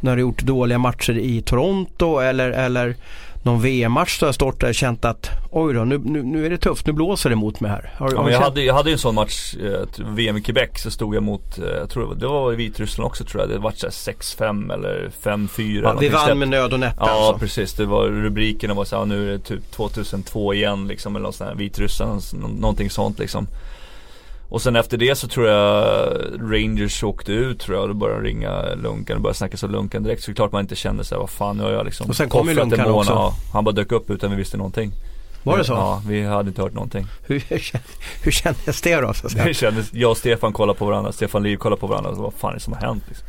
[0.00, 2.94] när du gjort dåliga matcher i Toronto eller, eller
[3.44, 6.46] någon VM-match så har jag stått där och känt att oj då, nu, nu, nu
[6.46, 7.92] är det tufft, nu blåser det mot mig här.
[7.98, 10.36] Har, Ja, har du jag, känt- hade, jag hade ju en sån match, eh, VM
[10.36, 13.42] i Quebec så stod jag mot, eh, jag tror det var, i Vitryssland också tror
[13.42, 13.50] jag.
[13.50, 17.10] Det var så här 6-5 eller 5-4 ja, vi vann med nöd och näppe Ja
[17.10, 17.38] alltså.
[17.38, 21.26] precis, det var rubrikerna var så här, nu är det typ 2002 igen liksom eller
[21.26, 23.46] något sånt här, Vitryssland, nå- någonting sånt liksom.
[24.52, 28.28] Och sen efter det så tror jag Rangers åkte ut tror jag då började de
[28.28, 30.22] ringa Lunkan och började snacka så Lunkan direkt.
[30.22, 32.16] Så det är klart man inte kände sig vad fan nu har jag liksom Och
[32.16, 33.34] sen kom ju Lunkan också.
[33.52, 34.92] Han bara dök upp utan vi visste någonting.
[35.42, 35.72] Var det så?
[35.72, 37.06] Ja, vi hade inte hört någonting.
[37.26, 37.42] Hur,
[38.24, 39.12] hur kändes det då?
[39.14, 39.28] Så?
[39.28, 42.22] Det kändes, jag och Stefan kollade på varandra, Stefan Liv kollade på varandra och så,
[42.22, 43.26] vad fan är det som har hänt liksom?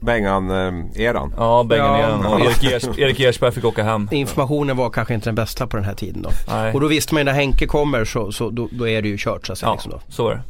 [0.00, 1.34] Bengan-eran.
[1.36, 1.98] Ja, Bengan Ja.
[1.98, 4.08] igen och Erik, Ers, Erik Ersberg fick åka hem.
[4.10, 6.30] Informationen var kanske inte den bästa på den här tiden då.
[6.48, 6.72] Nej.
[6.74, 9.16] Och då visste man ju när Henke kommer så, så då, då är det ju
[9.18, 9.68] kört så att säga.
[9.68, 10.00] Ja, Liksom då.
[10.08, 10.42] så var det.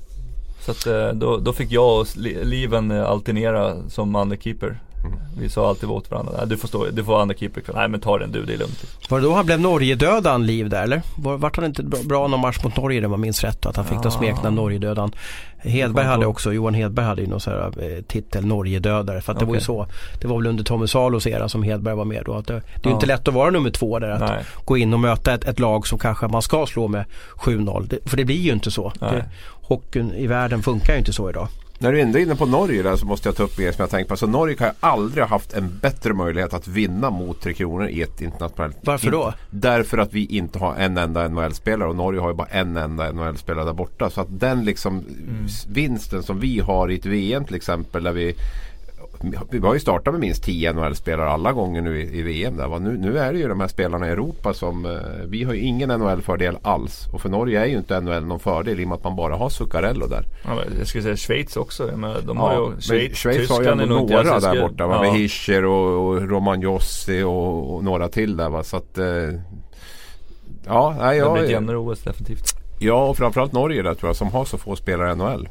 [0.60, 4.10] Så att eh, då, då fick jag och Li- Liven eh, alternera som
[5.04, 5.40] andra-keeper.
[5.40, 7.76] Vi sa alltid åt varandra, nej du får stå, du får andra-keeper ikväll.
[7.76, 8.84] Nej men ta den du, det är lugnt.
[9.08, 11.02] Var det då han blev Norgedödan liv där eller?
[11.16, 13.66] Var, vart han inte bra, någon match mot Norge om jag minns rätt?
[13.66, 14.00] Att han fick Ja.
[14.04, 14.10] ja.
[14.10, 15.12] smeknamn Norgedödan.
[15.62, 19.20] Hedberg hade också, Johan Hedberg hade ju någon sån här eh, titel Norgedödare.
[19.20, 19.86] För att det var ju så.
[20.20, 22.34] Det var väl under Tommy Salos era som Hedberg var med då.
[22.34, 24.10] Att det, det är ju inte lätt att vara nummer två där.
[24.10, 24.44] Att Nej.
[24.64, 27.04] gå in och möta ett, ett lag som kanske man ska slå med
[27.36, 27.86] 7-0.
[27.88, 28.92] Det, för det blir ju inte så.
[29.00, 29.24] Det,
[29.62, 31.48] hockeyn i världen funkar ju inte så idag.
[31.82, 33.82] När du ändå är inne på Norge där så måste jag ta upp en som
[33.82, 34.16] jag tänkt på.
[34.16, 38.02] Så Norge ju aldrig ha haft en bättre möjlighet att vinna mot Tre Kronor i
[38.02, 38.76] ett internationellt...
[38.80, 39.34] Varför då?
[39.50, 43.12] Därför att vi inte har en enda NHL-spelare och Norge har ju bara en enda
[43.12, 44.10] NHL-spelare där borta.
[44.10, 45.46] Så att den liksom Mm.
[45.68, 48.34] vinsten som vi har i ett VM till exempel där vi
[49.50, 52.56] vi har ju startat med minst 10 NHL-spelare alla gånger nu i, i VM.
[52.56, 52.78] Där?
[52.78, 54.92] Nu, nu är det ju de här spelarna i Europa som eh,
[55.26, 57.06] vi har ju ingen NHL-fördel alls.
[57.12, 59.36] Och för Norge är ju inte NHL någon fördel i och med att man bara
[59.36, 60.24] har Zuccarello där.
[60.44, 61.90] Ja, jag skulle säga Schweiz också.
[61.96, 64.86] Men de Ja, har ju, men Schweiz, Schweiz har ju ändå några där borta.
[64.86, 64.94] Va?
[64.94, 65.02] Ja.
[65.02, 68.48] Med Hischer och, och Roman Jossi och, och några till där.
[68.48, 68.62] Va?
[68.62, 69.06] Så att, eh,
[70.66, 72.44] ja, nej, Det blir ett jämnare OS definitivt.
[72.82, 75.48] Ja, och framförallt Norge där tror jag som har så få spelare i NHL.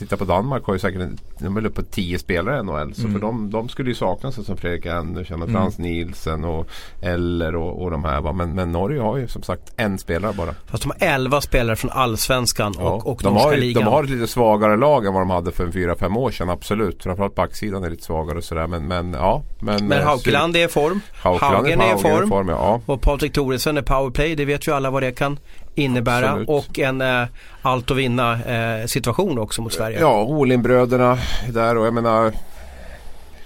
[0.00, 2.94] Titta på Danmark har ju säkert en, de är uppe på 10 spelare i NHL.
[2.94, 3.12] Så Mm.
[3.12, 5.60] för de, de skulle ju sakna sig som Fredrik Andersen och Mm.
[5.60, 6.66] Frans Nielsen och
[7.02, 8.20] Eller och, och de här.
[8.20, 8.32] Va?
[8.32, 10.54] Men, men Norge har ju som sagt en spelare bara.
[10.66, 13.84] Fast de har 11 spelare från Allsvenskan Ja, och, och de, norska har, ju- ligan.
[13.84, 16.50] de har ett lite svagare lag än vad de hade för en 4-5 år sedan.
[16.50, 17.02] Absolut.
[17.02, 18.66] Framförallt backsidan är lite svagare och sådär.
[18.66, 19.42] Men, men ja.
[19.60, 21.00] Men, Men eh, Haukeland är i form.
[21.22, 22.48] Haukeland Haugen är i Haugen form.
[22.48, 22.80] ja.
[22.86, 24.34] Och Patrik Thoresen är powerplay.
[24.36, 25.38] Det vet ju alla vad det kan
[25.74, 26.30] innebära.
[26.30, 26.48] Absolut.
[26.48, 27.28] Och en eh,
[27.62, 30.00] allt att vinna eh, situation också mot Sverige.
[30.00, 32.32] Ja, Olinbröderna där och jag menar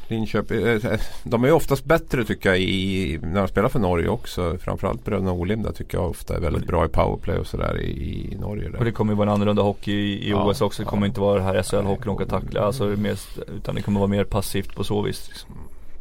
[0.08, 3.78] Linköping, eh, eh, de är ju oftast bättre tycker jag i, när de spelar för
[3.78, 4.58] Norge också.
[4.60, 8.32] Framförallt bröderna Olim där tycker jag ofta är väldigt bra i powerplay och sådär i,
[8.32, 8.68] i Norge.
[8.68, 8.78] Där.
[8.78, 10.82] Och det kommer ju vara en annorlunda hockey i, i Ja, OS också.
[10.82, 11.08] Det kommer ja.
[11.08, 12.60] inte vara det här SHL-hockeyn och åka tackla.
[12.60, 15.28] Alltså, mest, utan det kommer vara mer passivt på så vis.
[15.28, 15.50] Liksom.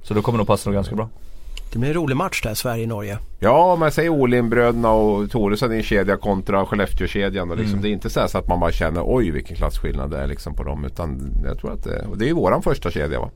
[0.04, 1.10] Så då kommer nog passa nog ganska bra.
[1.74, 3.18] Det blir en rolig match där, Sverige-Norge.
[3.40, 7.52] Ja, man säger Olinbröderna och Thoresen i en kedja kontra Skellefteå-kedjan.
[7.52, 7.82] Och liksom, Mm.
[7.82, 10.28] Det är inte så, här så att man bara känner oj vilken klassskillnad det är
[10.28, 10.86] liksom på dem.
[10.86, 13.30] Utan jag tror att det, och det är ju våran första kedja va?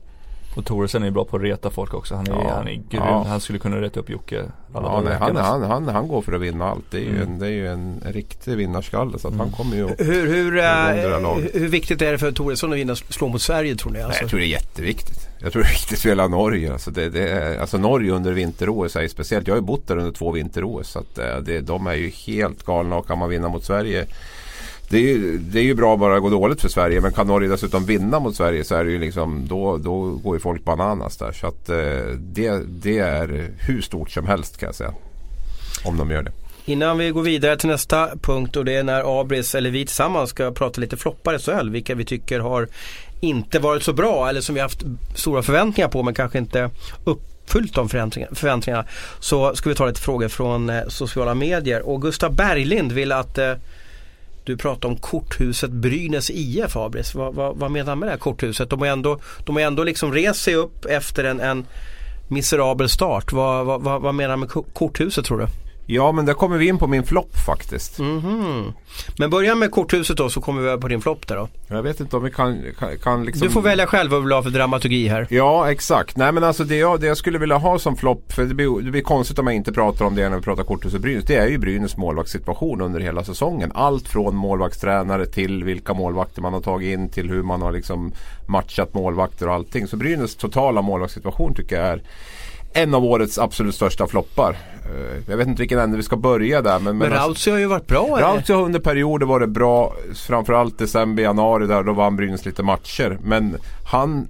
[0.56, 2.14] Och Thoresen är bra på att reta folk också.
[2.14, 2.52] Han är, Ja.
[2.54, 2.82] han är grym.
[2.92, 3.24] Ja.
[3.28, 4.42] Han skulle kunna reta upp Jocke
[4.74, 5.52] alla Ja, nej, han, alltså.
[5.52, 6.84] han, han, han går för att vinna allt.
[6.90, 7.22] Det är ju, Mm.
[7.22, 9.18] en, det är ju en riktig vinnarskalle.
[9.18, 9.52] Så att han Mm.
[9.56, 12.94] kommer ju att Hur, hur, där eh, hur viktigt är det för Thoresson att vinna
[12.96, 13.98] slå mot Sverige tror ni?
[13.98, 14.22] Nej, Alltså?
[14.22, 15.27] jag tror det är jätteviktigt.
[15.40, 16.72] Jag tror det är viktigt för hela Norge.
[16.72, 19.46] Alltså, det, det är, alltså Norge under vinter-OS är ju speciellt.
[19.46, 20.90] Jag har ju bott där under två vinter-OS.
[20.90, 24.06] Så att, eh, det, de är ju helt galna och kan man vinna mot Sverige.
[24.90, 27.00] Det är, ju, det är ju bra bara att gå dåligt för Sverige.
[27.00, 30.36] Men kan Norge dessutom vinna mot Sverige så är det ju liksom då, då går
[30.36, 31.32] ju folk bananas där.
[31.32, 31.76] Så att eh,
[32.18, 34.94] det, det är hur stort som helst kan jag säga.
[35.84, 36.32] Om de gör det.
[36.64, 40.30] Innan vi går vidare till nästa punkt och det är när Abris, eller vi tillsammans
[40.30, 41.70] ska prata lite floppar i SHL.
[41.70, 42.68] Vilka vi tycker har
[43.20, 44.82] inte varit så bra eller som vi haft
[45.14, 46.70] stora förväntningar på men kanske inte
[47.04, 48.84] uppfyllt de förväntningarna.
[49.20, 51.82] Så ska vi ta lite frågor från eh, sociala medier.
[51.82, 53.52] Och Gustav Berglind vill att eh,
[54.44, 57.14] du pratar om korthuset Brynäs IF Abris.
[57.14, 58.70] Vad, vad, vad menar han med det här korthuset?
[58.70, 61.66] De har ändå, de har ändå liksom rest sig upp efter en, en
[62.28, 63.32] miserabel start.
[63.32, 65.46] Vad, vad, vad, menar han med korthuset tror du?
[65.90, 67.98] Ja men där kommer vi in på min flopp faktiskt.
[67.98, 68.72] Mhm.
[69.18, 71.48] Men börja med korthuset då så kommer vi över på din flopp där då.
[71.68, 73.46] Jag vet inte om vi kan, kan, kan liksom...
[73.46, 75.26] Du får välja själv vad du vill ha för dramaturgi här.
[75.30, 76.16] Ja exakt.
[76.16, 78.32] Nej men alltså det jag, det jag skulle vilja ha som flopp.
[78.32, 80.64] För det blir, det blir konstigt om jag inte pratar om det när vi pratar
[80.64, 81.24] Korthus och Brynäs.
[81.24, 83.72] Det är ju Brynäs målvaktssituation under hela säsongen.
[83.74, 88.12] Allt från målvaktstränare till vilka målvakter man har tagit in till hur man har liksom
[88.48, 89.86] matchat målvakter och allting.
[89.86, 92.02] Så Brynäs totala målvaktssituation tycker jag är
[92.72, 94.50] en av årets absolut största floppar.
[94.50, 96.78] Eh, Jag vet inte vilken ände vi ska börja där.
[96.78, 98.18] Men, Men alltså- Rautio har ju varit bra.
[98.20, 99.94] Rautio har under perioder varit bra.
[100.14, 103.18] Framförallt december, januari där då vann Brynäs lite matcher.
[103.22, 103.56] Men
[103.90, 104.28] han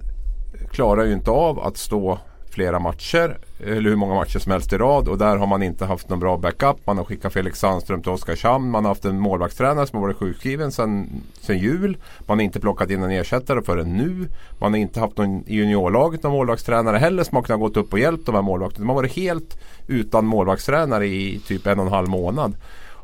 [0.71, 2.19] klarar ju inte av att stå
[2.53, 3.37] flera matcher.
[3.59, 5.07] Eller hur många matcher som helst i rad.
[5.07, 6.77] Och där har man inte haft någon bra backup.
[6.85, 8.69] Man har skickat Felix Sandström till Oskarshamn.
[8.69, 11.09] Man har haft en målvaktstränare som har varit sjukskriven sedan
[11.41, 11.97] sen jul.
[12.19, 14.27] Man har inte plockat in en ersättare förrän nu.
[14.59, 17.93] Man har inte haft någon i juniorlaget någon målvaktstränare heller som har kunnat gått upp
[17.93, 18.85] och hjälpt de här målvakterna.
[18.85, 22.53] Man har varit helt utan målvaktstränare i typ en och en halv månad.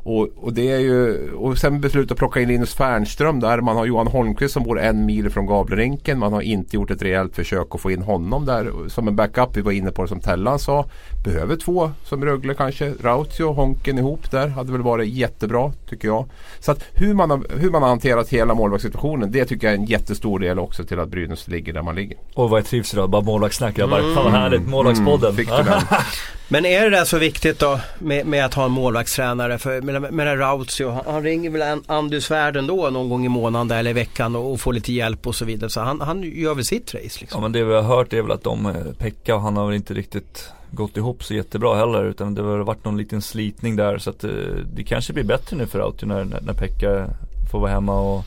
[0.05, 3.61] Och, och, det är ju, och sen besluta att plocka in Linus Fernström där.
[3.61, 6.19] Man har Johan Holmqvist som bor en mil från Gavlerinken.
[6.19, 9.57] Man har inte gjort ett rejält försök att få in honom där som en backup.
[9.57, 10.85] Vi var inne på det som Tellan sa.
[11.25, 12.93] Behöver två som Rögle kanske.
[13.01, 16.25] Rautio och Honken ihop där hade väl varit jättebra tycker jag.
[16.59, 19.77] Så att hur man har, hur man har hanterat hela målvaktssituationen det tycker jag är
[19.77, 22.17] en jättestor del också till att Brynäs ligger där man ligger.
[22.33, 23.75] Och vad jag trivs idag, bara målvaktssnack.
[23.75, 25.29] Bara, fan vad härligt, målvaktspodden.
[25.29, 25.81] Mm, fick du den?
[26.47, 29.57] Men är det där så viktigt då med, med att ha en målvaktstränare?
[29.57, 33.25] För med, med den Rautio, han, han ringer väl en Andy Svärd ändå någon gång
[33.25, 35.69] i månaden eller i veckan och, och får lite hjälp och så vidare.
[35.69, 37.27] Så han, han gör väl sitt race liksom?
[37.31, 39.65] Ja men det vi har hört är väl att de, eh, Pekka och han har
[39.65, 43.75] väl inte riktigt gått ihop så jättebra heller utan det har varit någon liten slitning
[43.75, 44.29] där så att eh,
[44.75, 47.07] det kanske blir bättre nu för Rautio när, när, när Pekka
[47.51, 48.25] får vara hemma och,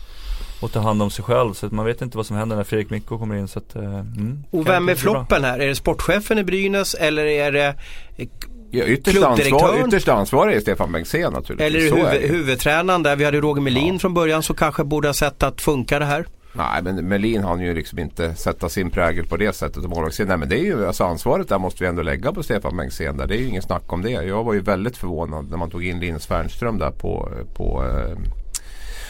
[0.60, 2.64] och ta hand om sig själv så att man vet inte vad som händer när
[2.64, 5.58] Fredrik Mikko kommer in så att, eh, mm, Och vem är floppen här?
[5.58, 7.74] Är det sportchefen i Brynäs eller är det
[8.16, 8.28] eh,
[8.70, 11.66] Ja, ytterst, ansvar, ytterst ansvarig är Stefan Bengtzén naturligtvis.
[11.66, 13.16] Eller huvud, huvudtränaren där?
[13.16, 13.98] Vi hade Roger Melin Ja.
[13.98, 16.26] från början så kanske borde ha sett att funka det här.
[16.52, 19.84] Nej men Melin han ju liksom inte sätta sin prägel på det sättet.
[19.84, 20.28] Och målvaktssidan.
[20.28, 23.16] Nej men det är ju alltså ansvaret där måste vi ändå lägga på Stefan Bengtzén
[23.16, 23.26] där.
[23.26, 24.10] Det är ju ingen snack om det.
[24.10, 28.18] Jag var ju väldigt förvånad när man tog in Linus Fernström där på, på eh,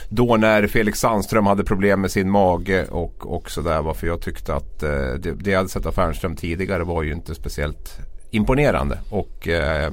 [0.09, 3.83] då när Felix Sandström hade problem med sin mage och, och sådär.
[3.83, 7.13] Varför jag tyckte att eh, det, det jag hade sett av Fernström tidigare var ju
[7.13, 7.99] inte speciellt
[8.31, 8.99] imponerande.
[9.11, 9.93] Och eh,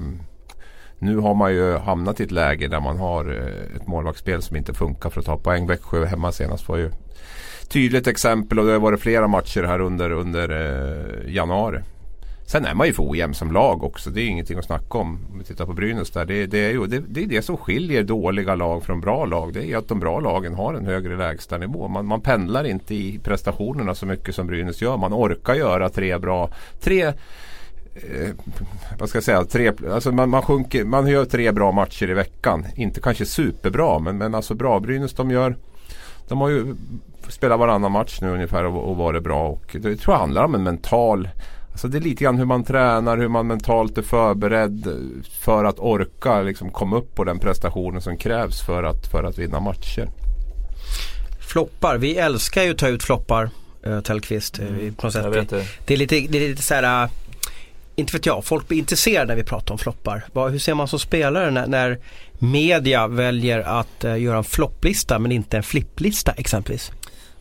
[0.99, 4.55] nu har man ju hamnat i ett läge där man har eh, ett målvaktsspel som
[4.55, 5.67] inte funkar för att ta poäng.
[5.67, 6.91] Växjö hemma senast var ju
[7.67, 11.79] tydligt exempel och det har varit flera matcher här under, under eh, januari.
[12.47, 14.09] Sen är man ju för ojämn som lag också.
[14.09, 15.19] Det är ingenting att snacka om.
[15.31, 16.25] Om vi tittar på Brynäs där.
[16.25, 19.53] Det, det är ju det, det, är det som skiljer dåliga lag från bra lag.
[19.53, 21.87] Det är att de bra lagen har en högre lägstanivå.
[21.87, 24.97] Man, man pendlar inte i prestationerna så mycket som Brynäs gör.
[24.97, 26.49] Man orkar göra tre bra,
[26.81, 27.13] tre eh,
[28.99, 32.13] vad ska jag säga, tre, alltså man, man, sjunker, man gör tre bra matcher i
[32.13, 32.65] veckan.
[32.75, 34.79] Inte kanske superbra men, men alltså bra.
[34.79, 35.55] Brynäs de gör
[36.27, 36.75] de har ju
[37.27, 39.49] spelat varannan match nu ungefär och, och varit bra.
[39.49, 41.29] Och det tror jag handlar om en mental
[41.75, 44.87] Alltså det är lite grann hur man tränar, hur man mentalt är förberedd
[45.39, 49.37] för att orka liksom komma upp på den prestationen som krävs för att, för att
[49.37, 50.09] vinna matcher.
[51.39, 53.49] Floppar, vi älskar ju att ta ut floppar
[53.87, 54.59] uh, Tellqvist.
[54.59, 55.49] Eh, mm, på något sätt.
[55.49, 55.65] Det.
[55.85, 55.93] det.
[55.93, 57.11] är lite, det är lite så här, uh,
[57.95, 60.49] inte vet jag, folk blir intresserade när vi pratar om floppar.
[60.49, 61.99] Hur ser man som spelare när, när
[62.39, 66.91] media väljer att uh, göra en flopplista men inte en flipplista exempelvis?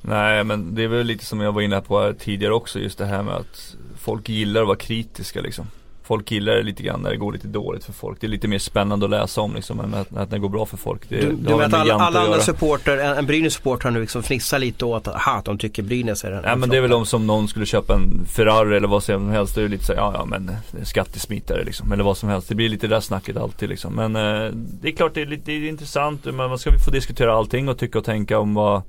[0.00, 3.06] Nej men det är väl lite som jag var inne på tidigare också just det
[3.06, 5.66] här med att folk gillar att vara kritiska liksom.
[6.02, 8.20] Folk gillar det lite grann när det går lite dåligt för folk.
[8.20, 10.66] Det är lite mer spännande att läsa om liksom än att, att det går bra
[10.66, 11.08] för folk.
[11.08, 14.58] Det, du det du vet alla, alla andra supporter, en, en Brynäs-supporter nu liksom fnissar
[14.58, 17.26] lite åt att, de tycker Brynäs är en Nej men det är väl om som
[17.26, 19.54] någon skulle köpa en Ferrari eller vad som helst.
[19.54, 20.50] Det är lite så ja ja men
[20.82, 21.92] skattesmitare liksom.
[21.92, 22.48] Eller vad som helst.
[22.48, 23.94] Det blir lite det där snacket alltid liksom.
[23.94, 26.24] Men eh, det är klart det är, lite, det är intressant.
[26.24, 28.82] Men man ska få diskutera allting och tycka och tänka om vad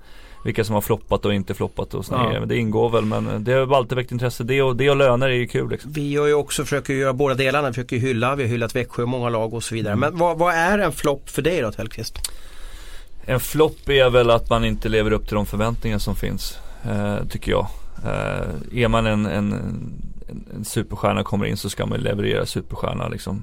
[0.46, 2.46] vilka som har floppat och inte floppat och sådana ja.
[2.46, 4.44] Det ingår väl men det har alltid väckt intresse.
[4.44, 5.70] Det och, det och löner är ju kul.
[5.70, 5.92] Liksom.
[5.92, 7.68] Vi gör ju också, försöker göra båda delarna.
[7.68, 9.94] Vi försöker hylla, vi har hyllat Växjö, många lag och så vidare.
[9.94, 10.10] Mm.
[10.10, 12.32] Men vad, vad, är en flopp för dig då Tellqvist?
[13.26, 16.58] En flopp är väl att man inte lever upp till de förväntningar som finns.
[16.84, 17.68] Eh, tycker jag.
[18.04, 23.42] Eh, är man en, en, en, superstjärna kommer in så ska man leverera superstjärna liksom,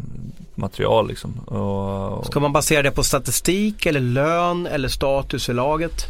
[0.55, 1.41] material liksom.
[1.47, 2.27] Och, och...
[2.27, 6.07] Ska man basera det på statistik eller lön eller status i laget?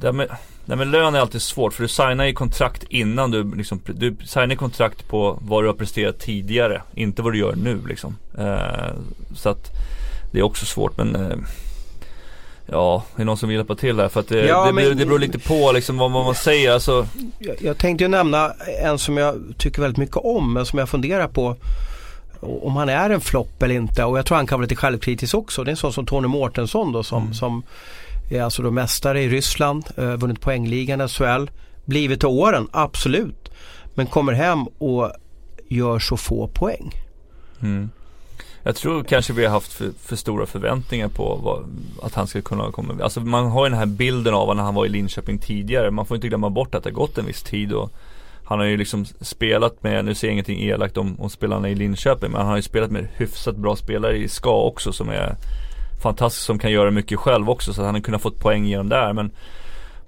[0.00, 0.28] Det med,
[0.64, 4.16] det med lön är alltid svårt för du signar ju kontrakt innan du liksom, du
[4.24, 8.16] signar kontrakt på vad du har presterat tidigare, inte vad du gör nu liksom.
[8.38, 8.94] Eh,
[9.34, 9.70] så att
[10.32, 11.36] det är också svårt men eh,
[12.72, 14.96] Ja, det är någon som vill hjälpa till här för att det, ja, det, men,
[14.96, 17.06] det beror lite på liksom vad, vad man säger alltså.
[17.38, 20.88] jag, jag tänkte ju nämna en som jag tycker väldigt mycket om men som jag
[20.88, 21.56] funderar på
[22.40, 25.34] om han är en flopp eller inte och jag tror han kan vara lite självkritisk
[25.34, 25.64] också.
[25.64, 27.34] Det är en sån som Tony Mårtensson då som, mm.
[27.34, 27.62] som
[28.30, 31.50] är alltså då mästare i Ryssland, eh, vunnit poängligan i SHL.
[31.84, 33.50] Blivit till åren, absolut.
[33.94, 35.12] Men kommer hem och
[35.68, 36.94] gör så få poäng.
[37.62, 37.90] Mm.
[38.62, 41.64] Jag tror kanske vi har haft för, för stora förväntningar på vad,
[42.02, 42.94] att han ska kunna komma.
[43.02, 45.90] Alltså man har ju den här bilden av när han var i Linköping tidigare.
[45.90, 47.92] Man får inte glömma bort att det har gått en viss tid och
[48.44, 51.74] han har ju liksom spelat med, nu ser jag ingenting elakt om, om spelarna i
[51.74, 55.36] Linköping, men han har ju spelat med hyfsat bra spelare i SKA också som är
[56.02, 58.88] fantastisk som kan göra mycket själv också så att han har kunnat fått poäng genom
[58.88, 59.30] där men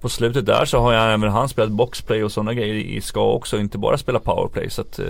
[0.03, 3.31] på slutet där så har jag även han spelat boxplay och sådana grejer i ska
[3.31, 4.69] också, inte bara spela powerplay.
[4.69, 5.05] Så att eh,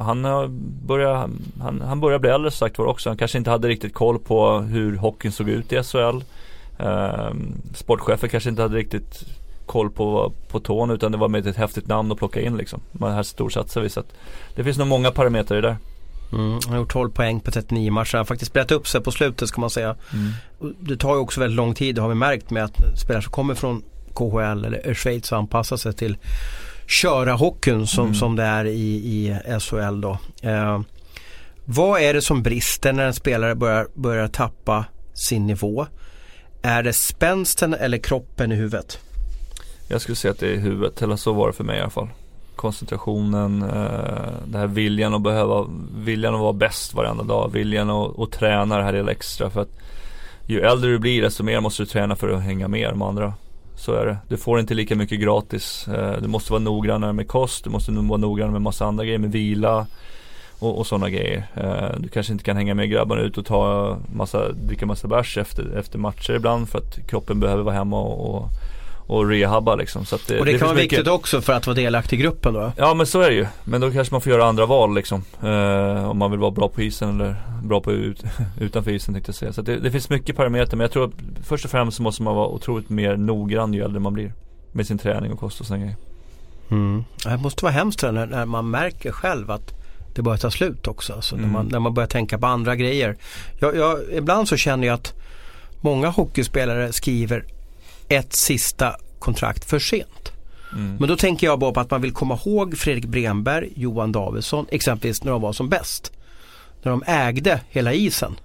[0.00, 0.46] han har
[0.86, 3.10] börjat, han, han börjar bli äldre sagt var också.
[3.10, 6.22] Han kanske inte hade riktigt koll på hur hockeyn såg ut i SHL.
[6.78, 7.30] Eh,
[7.74, 9.24] sportchefen kanske inte hade riktigt
[9.66, 12.80] koll på, på tån utan det var med ett häftigt namn att plocka in liksom.
[12.92, 14.14] Man här storsatsar vi så att
[14.54, 15.76] det finns nog många parametrar i det där.
[16.34, 18.12] Mm, han har gjort 12 poäng på 39 matcher.
[18.12, 19.96] Han har faktiskt spelat upp sig på slutet ska man säga.
[20.12, 20.74] Mm.
[20.80, 23.32] Det tar ju också väldigt lång tid, det har vi märkt med att spelare som
[23.32, 23.82] kommer från
[24.14, 26.16] KHL eller Schweiz och anpassar sig till
[26.86, 28.14] köra hockeyn som, mm.
[28.14, 30.18] som det är i, i SHL då.
[30.42, 30.80] Eh,
[31.64, 35.86] vad är det som brister när en spelare börjar, börjar tappa sin nivå?
[36.62, 38.98] Är det spänsten eller kroppen i huvudet?
[39.88, 41.90] Jag skulle säga att det är huvudet, eller så var det för mig i alla
[41.90, 42.08] fall
[42.56, 48.18] koncentrationen, eh, den här viljan att behöva, viljan att vara bäst varenda dag, viljan att,
[48.18, 49.80] att träna det här lilla extra för att
[50.46, 53.32] ju äldre du blir desto mer måste du träna för att hänga med de andra.
[53.76, 54.16] Så är det.
[54.28, 55.88] Du får inte lika mycket gratis.
[55.88, 59.18] Eh, du måste vara noggrannare med kost, du måste vara noggrannare med massa andra grejer,
[59.18, 59.86] med vila
[60.58, 61.46] och, och sådana grejer.
[61.54, 65.38] Eh, du kanske inte kan hänga med grabbarna ut och ta massa, dricka massa bärs
[65.38, 68.48] efter, efter matcher ibland för att kroppen behöver vara hemma och, och
[69.06, 70.04] och rehabba liksom.
[70.04, 72.54] Så det, och det, det kan vara viktigt också för att vara delaktig i gruppen
[72.54, 72.72] då?
[72.76, 73.46] Ja men så är det ju.
[73.64, 75.24] Men då kanske man får göra andra val liksom.
[75.42, 78.22] Eh, om man vill vara bra på isen eller bra på ut,
[78.60, 79.52] utanför isen tänkte jag säga.
[79.52, 80.76] Så det, det, finns mycket parametrar.
[80.76, 81.14] Men jag tror att
[81.46, 84.32] först och främst så måste man vara otroligt mer noggrann ju äldre man blir.
[84.72, 85.96] Med sin träning och kost och sådana grejer.
[86.70, 87.04] Mm.
[87.24, 89.72] Det måste vara hemskt när, när man märker själv att
[90.14, 91.12] det börjar ta slut också.
[91.12, 91.46] Alltså mm.
[91.46, 93.16] när, man, när man börjar tänka på andra grejer.
[93.60, 95.14] Jag, jag, ibland så känner jag att
[95.80, 97.44] många hockeyspelare skriver
[98.08, 100.32] ett sista kontrakt för sent.
[100.72, 100.96] Mm.
[101.00, 104.66] Men då tänker jag bara på att man vill komma ihåg Fredrik Bremberg, Johan Davidsson
[104.70, 106.12] exempelvis när de var som bäst.
[106.82, 108.36] När de ägde hela isen.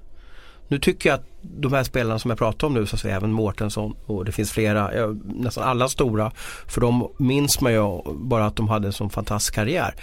[0.68, 3.32] Nu tycker jag att de här spelarna som jag pratar om nu, så säga, även
[3.32, 6.32] Mårtensson och det finns flera, nästan alla stora.
[6.68, 9.96] För de minns man ju bara att de hade en sån fantastisk karriär.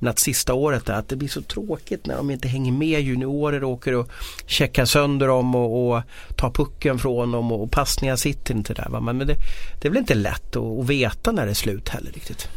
[0.00, 3.00] Men att sista året där, att det blir så tråkigt när de inte hänger med.
[3.00, 4.10] Juniorer åker och
[4.46, 6.02] checkar sönder dem och, och
[6.36, 8.88] tar pucken från dem och, och passningar sitter inte där.
[8.88, 9.00] Va?
[9.00, 9.36] Men det,
[9.80, 12.48] det är väl inte lätt att, att veta när det är slut heller riktigt.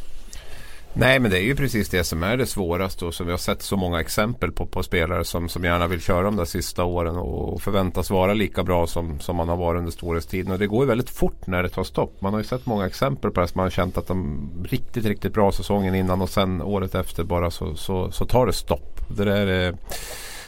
[0.96, 3.38] Nej men det är ju precis det som är det svåraste och som vi har
[3.38, 6.84] sett så många exempel på, på spelare som, som gärna vill köra de där sista
[6.84, 10.52] åren och, förväntas vara lika bra som, som man har varit under storhetstiden.
[10.52, 12.22] Och det går ju väldigt fort när det tar stopp.
[12.22, 15.06] Man har ju sett många exempel på det som man har känt att de riktigt,
[15.06, 19.00] riktigt bra säsongen innan och sen året efter bara så, så, så tar det stopp.
[19.18, 19.76] Det, där är,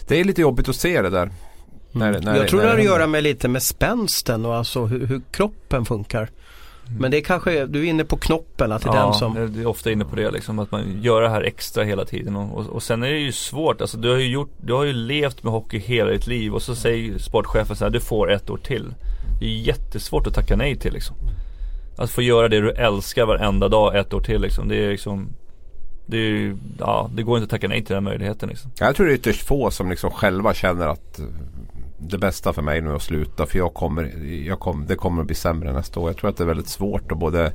[0.07, 1.31] det är lite jobbigt att se det där.
[1.91, 4.85] När, när, jag tror när det har att göra med lite med spänsten och alltså
[4.85, 6.29] hur, hur kroppen funkar.
[6.99, 9.35] Men det är kanske, du är inne på knoppen, att det är ja, den som...
[9.35, 10.59] jag är ofta inne på det liksom.
[10.59, 12.35] Att man gör det här extra hela tiden.
[12.35, 13.81] Och, och, och sen är det ju svårt.
[13.81, 16.53] Alltså du har ju gjort, du har ju levt med hockey hela ditt liv.
[16.53, 18.93] Och så säger sportchefen så här, du får ett år till.
[19.39, 21.15] Det är jättesvårt att tacka nej till liksom.
[21.97, 24.67] Att få göra det du älskar varenda dag ett år till liksom.
[24.67, 25.29] Det är liksom
[26.05, 28.71] det, är, ja, det går inte att tacka nej till den möjligheten liksom.
[28.79, 31.19] Jag tror det är ytterst få som liksom själva känner att
[31.97, 34.03] det bästa för mig nu att sluta för jag kommer,
[34.47, 36.09] jag kommer, det kommer att bli sämre nästa år.
[36.09, 37.53] Jag tror att det är väldigt svårt att både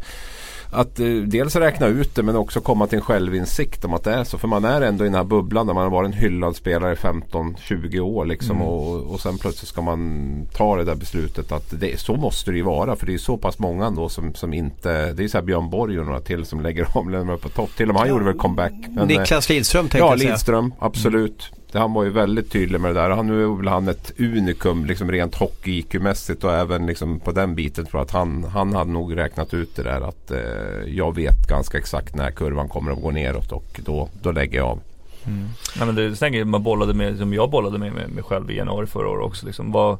[0.72, 4.12] att eh, dels räkna ut det men också komma till en självinsikt om att det
[4.14, 4.38] är så.
[4.38, 6.92] För man är ändå i den här bubblan där man har varit en hyllad spelare
[6.92, 8.56] i 15-20 år liksom.
[8.56, 8.68] Mm.
[8.68, 12.56] Och, och sen plötsligt ska man ta det där beslutet att det, så måste det
[12.56, 12.96] ju vara.
[12.96, 15.70] För det är så pass många ändå som, som inte, det är så här Björn
[15.70, 17.70] Borg och några till som lägger om, lämnar på topp.
[17.76, 18.72] Till och med han gjorde väl comeback.
[18.88, 20.30] men, eh, Niklas Lidström tänkte Ja, jag säga.
[20.30, 21.50] Lidström, absolut.
[21.50, 23.10] Det- han var ju väldigt tydlig med det där.
[23.10, 27.54] Han, nu är väl han ett unikum liksom rent hockey-IQ-mässigt och även liksom på den
[27.54, 30.38] biten tror jag att han, han hade nog räknat ut det där att eh,
[30.86, 34.68] jag vet ganska exakt när kurvan kommer att gå neråt och då, då lägger jag
[34.68, 34.80] av.
[35.26, 35.48] Mm.
[35.76, 38.56] Nej men det är säkert man bollade med, som jag bollade med mig själv i
[38.56, 39.72] januari förra året också liksom.
[39.72, 39.98] Vad,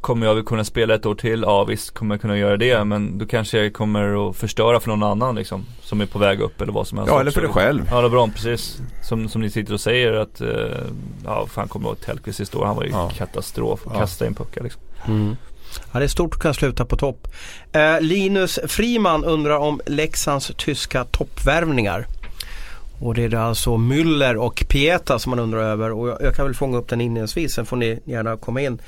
[0.00, 1.42] kommer jag väl kunna spela ett år till?
[1.46, 4.88] Ja visst kommer jag kunna göra det men då kanske jag kommer att förstöra för
[4.88, 5.64] någon annan liksom.
[5.82, 7.88] Som är på väg upp eller vad som helst Ja, eller för dig själv.
[7.90, 8.78] Ja, LeBron precis.
[9.02, 10.48] Som, som ni sitter och säger att, eh,
[11.24, 13.10] ja fan kommer ihåg Tellqvist sista år, han var ju Ja.
[13.16, 13.98] katastrof och Ja.
[13.98, 14.82] kastade in puckar liksom.
[15.08, 15.36] Mm.
[15.92, 17.28] Ja, det är stort att kunna sluta på topp.
[17.72, 22.06] Eh, Linus Friman undrar om Leksands tyska toppvärvningar.
[23.00, 26.44] Och det är alltså Müller och Pieta som man undrar över och jag, jag kan
[26.46, 28.78] väl fånga upp den inledningsvis, sen får ni gärna komma in.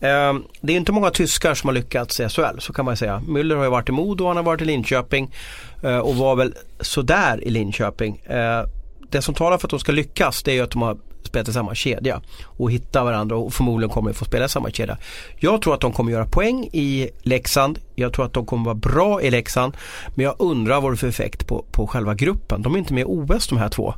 [0.00, 3.22] Eh, det är inte många tyskar som har lyckats i SHL, så kan man säga.
[3.26, 5.34] Müller har ju varit i Modo, han har varit i Linköping
[5.82, 8.16] eh, och var väl sådär i Linköping.
[8.16, 8.62] Eh,
[9.10, 11.48] det som talar för att de ska lyckas det är ju att de har spelat
[11.48, 14.98] i samma kedja och hitta varandra och förmodligen kommer få spela i samma kedja.
[15.36, 17.78] Jag tror att de kommer göra poäng i Leksand.
[17.94, 19.76] Jag tror att de kommer vara bra i Leksand.
[20.14, 22.62] Men jag undrar vad det är för effekt på, på själva gruppen.
[22.62, 23.94] De är inte med i OS de här två.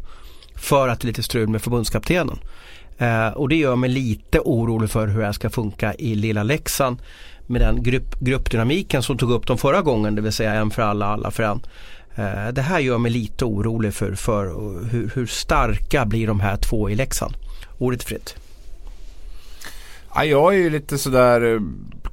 [0.55, 2.39] För att det är lite strul med förbundskaptenen.
[3.01, 6.43] Eh, och det gör mig lite orolig för hur det här ska funka i lilla
[6.43, 7.03] Leksand.
[7.47, 10.83] Med den grupp, gruppdynamiken som tog upp dem förra gången, det vill säga en för
[10.83, 11.61] alla, alla för en.
[12.15, 14.45] Eh, det här gör mig lite orolig för, för
[14.91, 17.35] hur, hur starka blir de här två i Leksand.
[17.79, 18.37] Ordet fritt.
[20.15, 21.61] Ja, jag är ju lite sådär eh,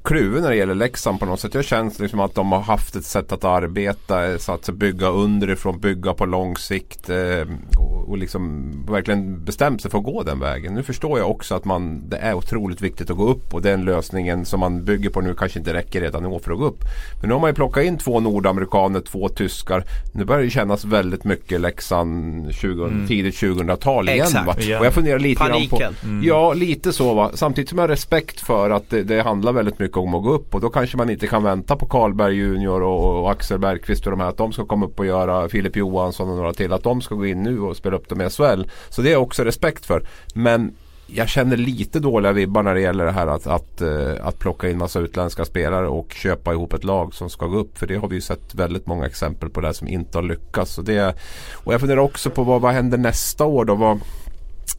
[0.04, 1.54] kluven när det gäller Leksand på något sätt.
[1.54, 4.26] Jag känns liksom att de har haft ett sätt att arbeta.
[4.32, 7.10] eh, Så att bygga underifrån, bygga på lång sikt.
[7.10, 7.46] Eh,
[7.78, 10.74] och, liksom verkligen bestämt sig för att gå den vägen.
[10.74, 13.54] Nu förstår jag också att man, det är otroligt viktigt att gå upp.
[13.54, 16.52] Och den lösningen som man bygger på nu kanske inte räcker redan i år för
[16.52, 16.84] att gå upp.
[17.20, 19.84] Men nu har man ju plockat in två nordamerikaner, två tyskar.
[20.14, 24.26] Nu börjar det kännas väldigt mycket Leksand 20, tidigt 2000-tal igen.
[24.26, 24.46] Exakt.
[24.46, 24.52] Va?
[24.78, 25.94] Och jag funderar lite grann Paniken.
[26.00, 27.30] på Ja, lite så va.
[27.34, 30.32] Samtidigt som jag har respekt för att det, det handlar väldigt mycket om att gå
[30.32, 30.54] upp.
[30.54, 34.10] Och då kanske man inte kan vänta på Karlberg Junior och, och Axel Bergqvist och
[34.10, 34.28] de här.
[34.28, 36.72] Att de ska komma upp och göra Filip Johansson och några till.
[36.72, 38.62] Att de ska gå in nu och spela upp dem i SHL.
[38.88, 40.02] Så det har jag också respekt för.
[40.34, 40.74] Men
[41.06, 44.68] jag känner lite dåliga vibbar när det gäller det här att, att, eh, att plocka
[44.68, 47.78] in massa utländska spelare och köpa ihop ett lag som ska gå upp.
[47.78, 50.78] För det har vi ju sett väldigt många exempel på där som inte har lyckats.
[50.78, 51.14] Och, det,
[51.52, 53.74] och jag funderar också på vad, vad händer nästa år då?
[53.74, 54.00] Vad,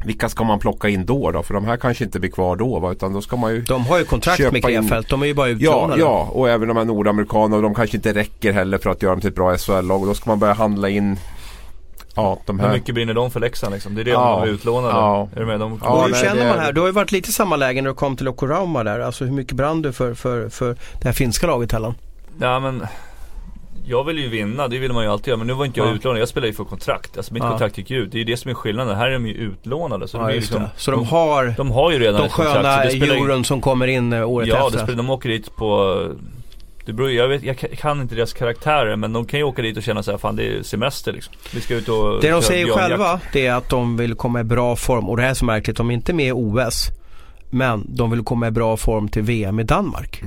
[0.05, 1.43] vilka ska man plocka in då, då?
[1.43, 2.91] För de här kanske inte blir kvar då va?
[2.91, 5.47] Utan då ska man ju De har ju kontrakt med Krefeld, de är ju bara
[5.49, 6.01] Ja, utlånade.
[6.01, 7.61] ja, och även de här nordamerikanerna.
[7.61, 10.01] De kanske inte räcker heller för att göra dem till ett bra SHL-lag.
[10.01, 11.19] Och då ska man börja handla in
[12.15, 12.73] Ja, de Hur här.
[12.73, 13.95] mycket brinner de för Leksand liksom?
[13.95, 14.39] Det är det Ja.
[14.43, 14.93] de är utlånade.
[14.93, 15.27] Ja.
[15.35, 15.59] Är du med?
[15.59, 16.71] De, Ja, hur nej, känner det man är- här?
[16.73, 18.99] Du har ju varit lite i samma läge när du kom till Okurauma där.
[18.99, 20.67] Alltså hur mycket brann du för, för, för
[21.01, 21.93] det här finska laget Hellan?
[22.41, 22.83] Ja men
[23.89, 25.37] Jag vill ju vinna, det vill man ju alltid göra.
[25.37, 25.93] Men nu var inte jag Ja.
[25.93, 27.17] utlånad, jag spelar ju för kontrakt.
[27.17, 27.49] Alltså mitt Ja.
[27.49, 28.11] kontrakt gick ut.
[28.11, 28.95] Det är ju det som är skillnaden.
[28.97, 30.07] Här är de ju utlånade.
[30.07, 30.67] Så, Ja, just liksom.
[30.77, 32.57] Så de har de har ju redan de ett kontrakt.
[32.57, 34.79] sköna det spelar euron som kommer in eh, året Ja, det efter.
[34.79, 36.03] spelar, de åker dit på
[36.85, 39.77] Det beror, jag, vet, jag kan inte deras karaktärer men de kan ju åka dit
[39.77, 41.33] och känna så här, fan det är semester liksom.
[41.53, 42.89] Vi ska ut och Det de säger björnjakt.
[42.89, 45.45] själva det är att de vill komma i bra form och det här är så
[45.45, 46.87] märkligt, de är inte med i OS.
[47.49, 50.21] Men de vill komma i bra form till VM i Danmark.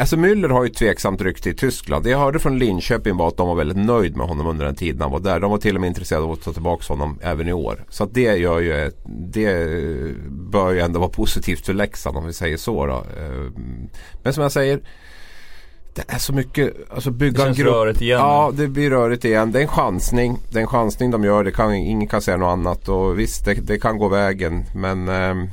[0.00, 2.04] Alltså Müller har ju tveksamt rykte i Tyskland.
[2.04, 4.74] Det jag hörde från Linköping var att de var väldigt nöjd med honom under den
[4.74, 5.40] tiden han var där.
[5.40, 7.84] De var till och med intresserade av att ta tillbaka honom även i år.
[7.90, 8.90] Så det gör ju
[9.32, 9.54] det
[10.30, 12.86] bör ju ändå vara positivt för Leksand om vi säger så.
[12.86, 12.92] Då.
[12.94, 13.50] Eh,
[14.22, 14.80] Men som jag säger
[15.94, 17.72] det är så mycket, alltså bygga Det en grupp.
[17.74, 18.18] rörigt igen.
[18.18, 19.52] Ja, det blir rörigt igen.
[19.52, 20.38] Det är en chansning.
[20.50, 21.44] Det är en chansning de gör.
[21.44, 22.88] Det kan, ingen kan säga något annat.
[22.88, 24.64] Och visst, det, det kan gå vägen.
[24.74, 25.48] Men ehm,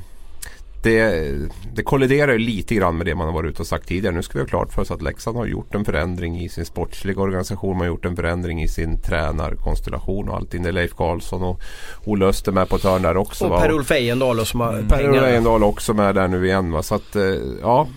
[0.85, 1.33] det,
[1.73, 4.15] det kolliderar ju lite grann med det man har varit ute och sagt tidigare.
[4.15, 6.65] Nu ska vi ha klart för oss att Leksand har gjort en förändring i sin
[6.65, 7.69] sportsliga organisation.
[7.71, 10.63] Man har gjort en förändring i sin tränarkonstellation och allting.
[10.63, 11.59] Det är Leif Karlsson och
[12.05, 13.45] Olle Öster med på ett hörn där också.
[13.47, 13.59] Och?
[13.61, 14.87] Per-Olof Ejendahl som har Mm.
[14.87, 15.23] Per-Olof.
[15.23, 16.71] Ejendahl också med där nu igen.
[16.71, 16.83] Va?
[16.83, 17.23] Så att, eh,
[17.61, 17.87] ja.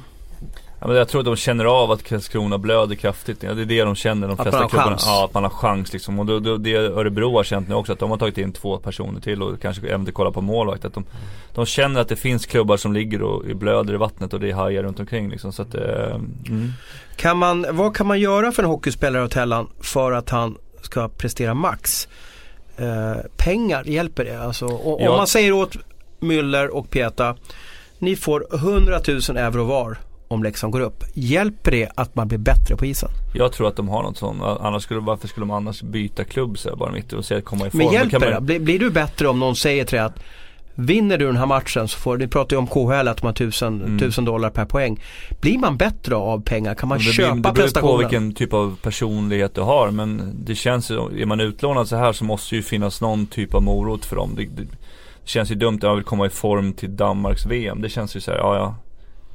[0.80, 3.42] Ja, men jag tror att de känner av att Karlskrona blöder kraftigt.
[3.42, 4.90] Ja, det är det de känner de Att flesta klubbarna.
[4.90, 5.04] chans.
[5.06, 6.18] Ja, att man har chans liksom.
[6.18, 8.78] Och då, då, det Örebro har känt nu också att de har tagit in två
[8.78, 10.84] personer till och kanske även kolla på målvakt.
[10.84, 11.04] Att de,
[11.54, 14.54] de känner att det finns klubbar som ligger och blöder i vattnet och det är
[14.54, 15.52] hajar runt omkring liksom.
[15.52, 16.14] Så att, eh,
[16.48, 16.72] mm.
[17.16, 21.08] Kan man, vad kan man göra för en hockeyspelare åt Tellan för att han ska
[21.08, 22.08] prestera max?
[22.76, 24.42] Eh, pengar, hjälper det?
[24.42, 25.10] Alltså, och, Ja.
[25.10, 25.76] Om man säger åt
[26.20, 27.36] Müller och Pieta,
[27.98, 29.98] ni får 100 000 euro var
[30.28, 31.04] om Leksand går upp.
[31.14, 33.08] Hjälper det att man blir bättre på isen?
[33.34, 34.42] Jag tror att de har något sånt.
[34.42, 37.44] Annars skulle, varför skulle de annars byta klubb så här, bara mitt och se att
[37.44, 37.78] komma i form?
[37.78, 38.34] Men hjälper kan det?
[38.34, 40.18] man- Blir, blir du bättre om någon säger till dig att
[40.80, 43.32] Vinner du den här matchen så får, ni pratar ju om KHL att man har
[43.34, 43.98] tusen, Mm.
[43.98, 45.00] tusen dollar per poäng.
[45.40, 46.74] Blir man bättre av pengar?
[46.74, 47.98] Kan man det köpa blir, det beror ju på prestationen?
[47.98, 52.12] vilken typ av personlighet du har men det känns ju, är man utlånad så här
[52.12, 54.30] så måste ju finnas någon typ av morot för dem.
[54.36, 54.68] Det, det, det
[55.24, 57.82] känns ju dumt att jag vill komma i form till Danmarks VM.
[57.82, 58.74] Det känns ju så här, ja ja.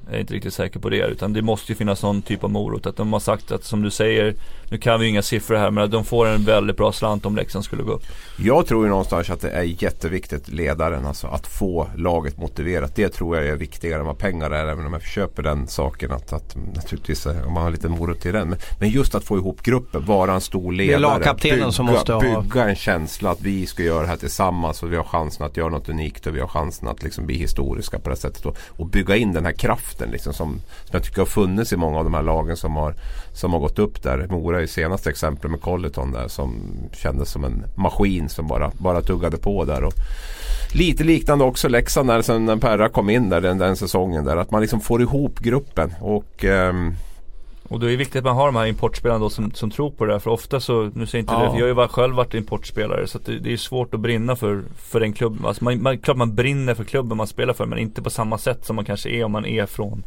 [0.06, 2.49] Jag är inte riktigt säker på det utan det måste ju finnas någon typ av
[2.49, 2.86] morot.
[2.86, 4.36] Att de har sagt att som du säger,
[4.74, 7.26] nu kan vi ju inga siffror här men att de får en väldigt bra slant
[7.26, 8.04] om Leksand skulle gå upp.
[8.38, 12.96] Jag tror ju någonstans att det är jätteviktigt ledaren alltså att få laget motiverat.
[12.96, 16.12] Det tror jag är viktigare än vad pengar är även om jag köper den saken
[16.12, 18.50] att, att naturligtvis eh, om man har lite morot till den.
[18.50, 21.00] Men, men just att få ihop gruppen, vara en stor ledare.
[21.00, 24.92] lagkaptenen som måste ha- bygga en känsla att vi ska göra det här tillsammans och
[24.92, 28.00] vi har chansen att göra något unikt och vi har chansen att liksom bli historiska
[28.00, 28.46] på det här sättet.
[28.46, 30.50] Och, och bygga in den här kraften liksom som,
[30.86, 32.96] som jag tycker har funnits i många av de här lagen som har,
[33.34, 34.28] som har gått upp där.
[34.30, 36.55] Mora är ju senaste exempel med Colleton där som
[36.91, 39.84] kändes som en maskin som bara, bara tuggade på där.
[39.84, 39.93] Och
[40.74, 44.38] lite liknande också Leksand där sen när Perra kom in där den, den säsongen där.
[44.38, 45.93] Att man liksom får ihop gruppen.
[46.01, 46.93] Och ehm,
[47.68, 49.91] Och då är det viktigt att man har de här importspelarna då som, som tror
[49.91, 50.20] på det här.
[50.20, 51.39] För ofta så, nu säger inte Ja.
[51.39, 53.07] det, jag har ju själv varit importspelare.
[53.07, 55.45] Så det, det är svårt att brinna för, för den klubben.
[55.45, 57.66] Alltså man, man, klart man brinner för klubben man spelar för.
[57.66, 60.03] Men inte på samma sätt som man kanske är om man är från,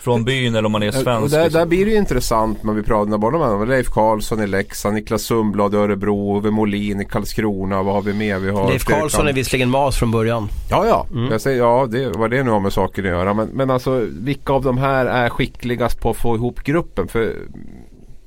[0.00, 1.22] från byn eller om man är svensk.
[1.22, 1.58] Och där, liksom.
[1.58, 5.22] där blir det ju intressant när vi pratar med med Leif Karlsson i Leksand, Niklas
[5.22, 7.82] Sundblad i Örebro, Ove Molin i Karlskrona.
[7.82, 8.38] Vad har vi mer?
[8.38, 10.48] Vi har Leif Karlsson är visserligen mas från början.
[10.70, 11.06] Ja, ja.
[11.10, 11.32] Mm.
[11.32, 13.34] Jag säger, ja det, vad det nu har med saker att göra.
[13.34, 17.08] Men, men alltså vilka av de här är skickligast på att få ihop gruppen?
[17.08, 17.34] För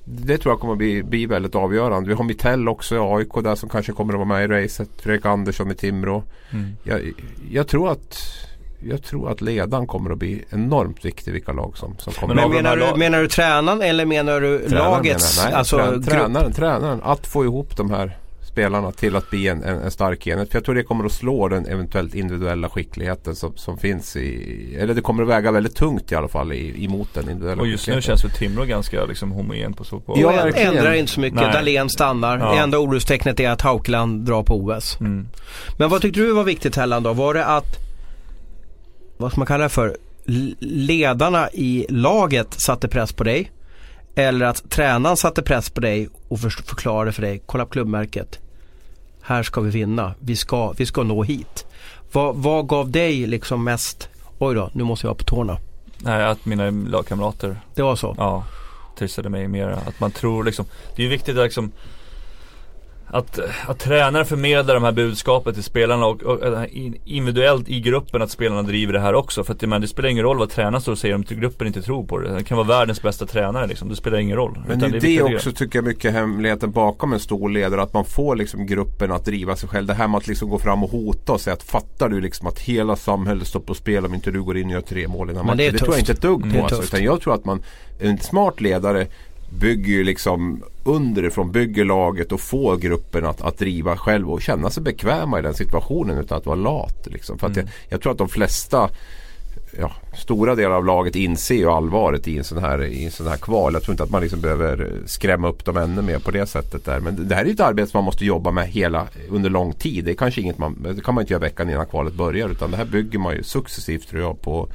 [0.05, 2.09] det tror jag kommer att bli, bli väldigt avgörande.
[2.09, 4.89] Vi har Mittell också i AIK där som kanske kommer att vara med i racet.
[5.01, 6.23] Fredrik Andersson i Timrå.
[6.51, 6.69] Mm.
[6.83, 7.13] Jag,
[7.51, 8.17] jag tror att
[8.89, 12.35] jag tror att ledaren kommer att bli enormt viktig vilka lag som, som kommer.
[12.35, 15.37] Men menar du, lag- menar du tränaren eller menar du Tränaren lagets?
[15.37, 15.51] menar jag.
[15.53, 16.05] Nej, alltså, trä, grupp?
[16.05, 16.99] tränaren, tränaren.
[17.03, 18.17] Att få ihop de här
[18.51, 20.49] spelarna till att bli en, en, en stark enhet.
[20.51, 24.75] För jag tror det kommer att slå den eventuellt individuella skickligheten som, som finns i,
[24.79, 27.67] eller det kommer att väga väldigt tungt i alla fall i, emot den individuella Och
[27.67, 30.17] just nu känns väl Timrå ganska liksom homogen på så på.
[30.21, 30.77] Ja, Och verkligen.
[30.77, 31.39] ändrar inte så mycket.
[31.53, 32.37] Dahlén stannar.
[32.39, 32.53] Ja.
[32.53, 34.97] Det enda orostecknet är att Haukeland drar på OS.
[34.99, 35.27] Mm.
[35.77, 37.13] Men vad tyckte du var viktigt Helland då?
[37.13, 37.75] Var det att,
[39.21, 39.97] vad ska man kalla det för,
[40.59, 43.51] ledarna i laget satte press på dig?
[44.15, 48.39] Eller att tränaren satte press på dig och för- förklarade för dig, kolla på klubbmärket.
[49.21, 51.65] Här ska vi vinna, vi ska, vi ska nå hit.
[52.11, 54.09] Vad, vad gav dig liksom mest,
[54.39, 55.57] oj då, nu måste jag vara på tårna.
[55.97, 58.15] Nej, att mina lagkamrater Det var så?
[58.17, 58.43] Ja,
[58.97, 59.67] trissade mig mer.
[59.69, 60.65] Att man tror liksom,
[60.95, 61.71] det är ju viktigt att liksom
[63.13, 67.79] att, att tränare förmedlar de här budskapet till spelarna och, och, och in- individuellt i
[67.79, 69.43] gruppen att spelarna driver det här också.
[69.43, 71.81] För att men, det spelar ingen roll vad tränaren står och säger om gruppen inte
[71.81, 72.35] tror på det.
[72.35, 73.89] Det kan vara världens bästa tränare liksom.
[73.89, 74.57] Det spelar ingen roll.
[74.67, 77.81] Men Utan det är det också tycker jag mycket hemligheten bakom en stor ledare.
[77.81, 79.87] Att man får liksom gruppen att driva sig själv.
[79.87, 82.47] Det här med att liksom gå fram och hota och säga att fattar du liksom
[82.47, 85.29] att hela samhället står på spel om inte du går in och gör tre mål
[85.29, 85.67] i den här det matchen.
[85.67, 86.49] är Det, tror jag inte ett dugg Mm.
[86.51, 86.65] Det är på.
[86.65, 86.93] Alltså, tufft.
[86.93, 87.63] utan jag tror att man,
[87.99, 89.07] en smart ledare
[89.59, 94.69] bygger ju liksom underifrån, bygger laget och får gruppen att, att driva själv och känna
[94.69, 97.07] sig bekväma i den situationen utan att vara lat.
[97.07, 97.39] Liksom.
[97.39, 97.59] För Mm.
[97.59, 98.89] jag, jag tror att de flesta
[99.79, 103.27] ja, stora delar av laget inser ju allvaret i en sån här, i en sån
[103.27, 103.73] här kval.
[103.73, 106.85] Jag tror inte att man liksom behöver skrämma upp dem ännu mer på det sättet
[106.85, 106.99] där.
[106.99, 110.05] Men det här är ett arbete som man måste jobba med hela, under lång tid.
[110.05, 112.49] Det är kanske inget man, det kan man inte göra veckan innan kvalet börjar.
[112.49, 114.69] Utan det här bygger man ju successivt tror jag på,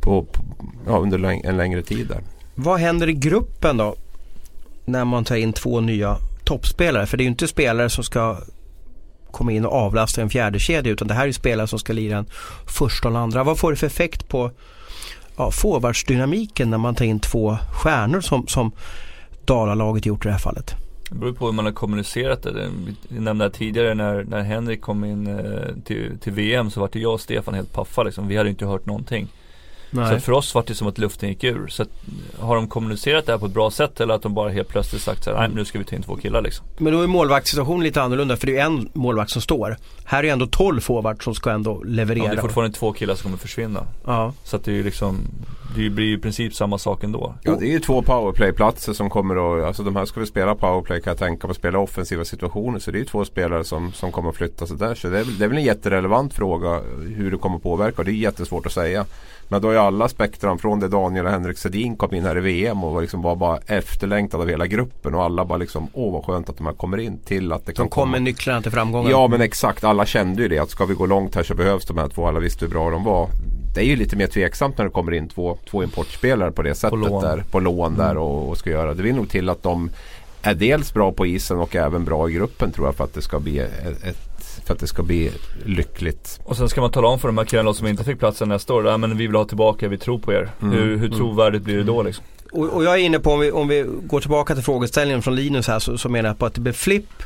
[0.00, 0.42] på, på
[0.86, 2.37] ja, under en längre tid där.
[2.60, 3.94] Vad händer i gruppen då?
[4.84, 7.06] När man tar in två nya toppspelare.
[7.06, 8.36] För det är ju inte spelare som ska
[9.30, 12.18] komma in och avlasta en fjärde kedja utan det här är spelare som ska lira
[12.18, 12.26] en
[12.66, 13.44] första och en andra.
[13.44, 14.50] Vad får det för effekt på
[15.36, 18.72] ja, forwardsdynamiken när man tar in två stjärnor som, som
[19.44, 20.74] Dalalaget gjort i det här fallet?
[21.10, 22.70] Det beror på hur man har kommunicerat det.
[23.08, 26.88] Vi nämnde här tidigare när, när Henrik kom in eh, till, till VM så var
[26.92, 28.28] det jag och Stefan helt paffa liksom.
[28.28, 29.28] Vi hade inte hört någonting.
[29.90, 30.14] Nej.
[30.14, 31.68] Så för oss var det som att luften gick ur.
[31.68, 31.88] Så att,
[32.38, 35.02] har de kommunicerat det här på ett bra sätt eller att de bara helt plötsligt
[35.02, 36.66] sagt så här, nej nu ska vi ta in två killar liksom.
[36.78, 39.76] Men då är målvaktssituationen lite annorlunda för det är en målvakt som står.
[40.04, 42.24] Här är ändå 12 forwards som ska ändå leverera.
[42.24, 43.86] Ja, det är fortfarande två killar som kommer försvinna.
[44.04, 44.32] Ja.
[44.44, 45.18] Så att det är ju liksom
[45.76, 47.34] det blir i princip samma sak ändå.
[47.42, 50.54] Ja det är ju två powerplay-platser som kommer att, alltså de här ska vi spela
[50.54, 52.78] powerplay kan jag tänka mig, spela offensiva situationer.
[52.78, 54.94] Så det är ju två spelare som, som kommer att flytta sig där.
[54.94, 56.80] Så det är, det är väl en jätterelevant fråga
[57.16, 58.02] hur det kommer att påverka.
[58.02, 59.04] Det är jättesvårt att säga.
[59.48, 62.40] Men då är alla spektrum från det Daniel och Henrik Sedin kom in här i
[62.40, 66.12] VM och var, liksom var bara efterlängtad av hela gruppen och alla bara liksom åh
[66.12, 68.62] vad skönt att de här kommer in till att det kan De kom med nycklarna
[68.62, 69.10] till framgången.
[69.10, 71.86] Ja men exakt, alla kände ju det att ska vi gå långt här så behövs
[71.86, 72.26] de här två.
[72.26, 73.28] Alla visste hur bra de var.
[73.74, 76.74] Det är ju lite mer tveksamt när det kommer in två, två importspelare på det
[76.74, 77.22] sättet på lån.
[77.22, 77.44] där.
[77.50, 78.22] På lån där mm.
[78.22, 78.94] och, och ska göra.
[78.94, 79.90] Det vill nog till att de
[80.42, 83.22] är dels bra på isen och även bra i gruppen tror jag för att det
[83.22, 84.27] ska bli ett, ett
[84.68, 85.30] för att det ska bli
[85.64, 86.40] lyckligt.
[86.44, 88.74] Och sen ska man tala om för de här killarna som inte fick platsen nästa
[88.74, 90.50] år, men vi vill ha tillbaka, vi tror på er.
[90.62, 90.74] Mm.
[90.74, 91.18] Hur, hur mm.
[91.18, 92.24] trovärdigt blir det då liksom?
[92.52, 95.34] Och, och, jag är inne på, om vi, om vi går tillbaka till frågeställningen från
[95.34, 97.22] Linus här, så, så menar jag på att det blir flipp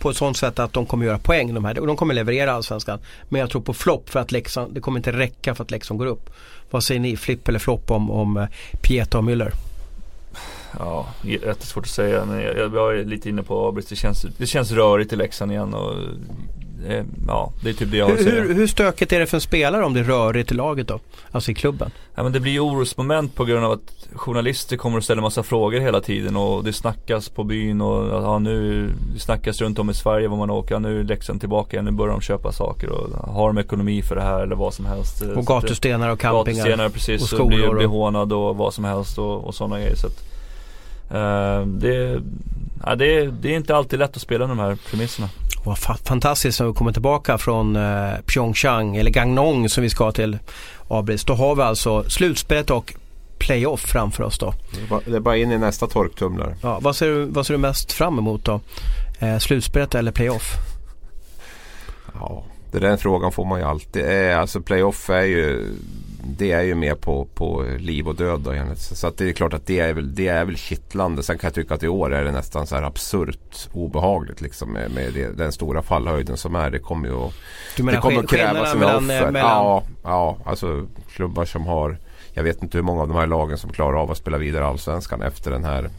[0.00, 1.78] på ett sånt sätt att de kommer göra poäng de här.
[1.78, 2.98] Och de kommer leverera allsvenskan.
[3.28, 5.98] Men jag tror på flopp för att Leksand, det kommer inte räcka för att Leksand
[5.98, 6.30] går upp.
[6.70, 8.46] Vad säger ni, flipp eller flopp om, om eh,
[8.82, 9.52] Pieta och Müller?
[10.78, 12.24] Ja, jättesvårt att säga.
[12.24, 13.86] Men jag, jag är lite inne på Abris.
[13.86, 15.74] Det känns, det känns rörigt i Leksand igen.
[15.74, 15.94] Och
[16.88, 18.42] eh, ja, det är typ det jag har att säga.
[18.42, 21.00] Hur, hur stökigt är det för en spelare om det är rörigt i laget då?
[21.30, 21.90] Alltså i klubben?
[22.14, 25.42] Ja men det blir ju orosmoment på grund av att journalister kommer att ställa massa
[25.42, 29.90] frågor hela tiden och det snackas på byn och ja, nu det snackas runt om
[29.90, 30.74] i Sverige var man åker.
[30.74, 34.02] Ja, nu är Leksand tillbaka igen, nu börjar de köpa saker och har de ekonomi
[34.02, 35.22] för det här eller vad som helst.
[35.22, 36.56] Och gatustenar och campingar.
[36.56, 37.68] Gatustenar precis, och skolor.
[37.68, 39.96] Och blir, hånad och vad som helst och, och sådana grejer.
[39.96, 40.29] Så att,
[41.66, 42.22] det,
[42.84, 45.28] ja, det, det är inte alltid lätt att spela de här premisserna.
[45.64, 50.38] Vad fantastiskt när vi kommer tillbaka från eh, Pyeongchang eller Gangneung som vi ska till
[50.88, 51.24] Abris.
[51.24, 52.94] Då har vi alltså slutspelet och
[53.38, 54.54] playoff framför oss då.
[55.04, 56.56] Det är bara in i nästa torktumlare.
[56.62, 58.60] Ja, vad, ser du, vad ser du mest fram emot då?
[59.18, 60.54] Eh, slutspelet eller playoff?
[62.14, 64.30] Ja, den frågan får man ju alltid.
[64.30, 65.74] Eh, alltså playoff är ju
[66.38, 68.78] det är ju mer på, på liv och död då enligt.
[68.78, 71.22] Så att det är klart att det är väl, det är väl kittlande.
[71.22, 74.72] Sen kan jag tycka att i år är det nästan så här absurt obehagligt liksom
[74.72, 76.70] med, med det, den stora fallhöjden som är.
[76.70, 77.34] Det kommer ju att,
[77.76, 79.30] du menar det kommer att krävas sina offer.
[79.30, 79.64] Mellan...
[79.64, 81.96] Ja, ja, alltså klubbar som har
[82.32, 84.66] jag vet inte hur många av de här lagen som klarar av att spela vidare
[84.66, 85.90] allsvenskan efter den här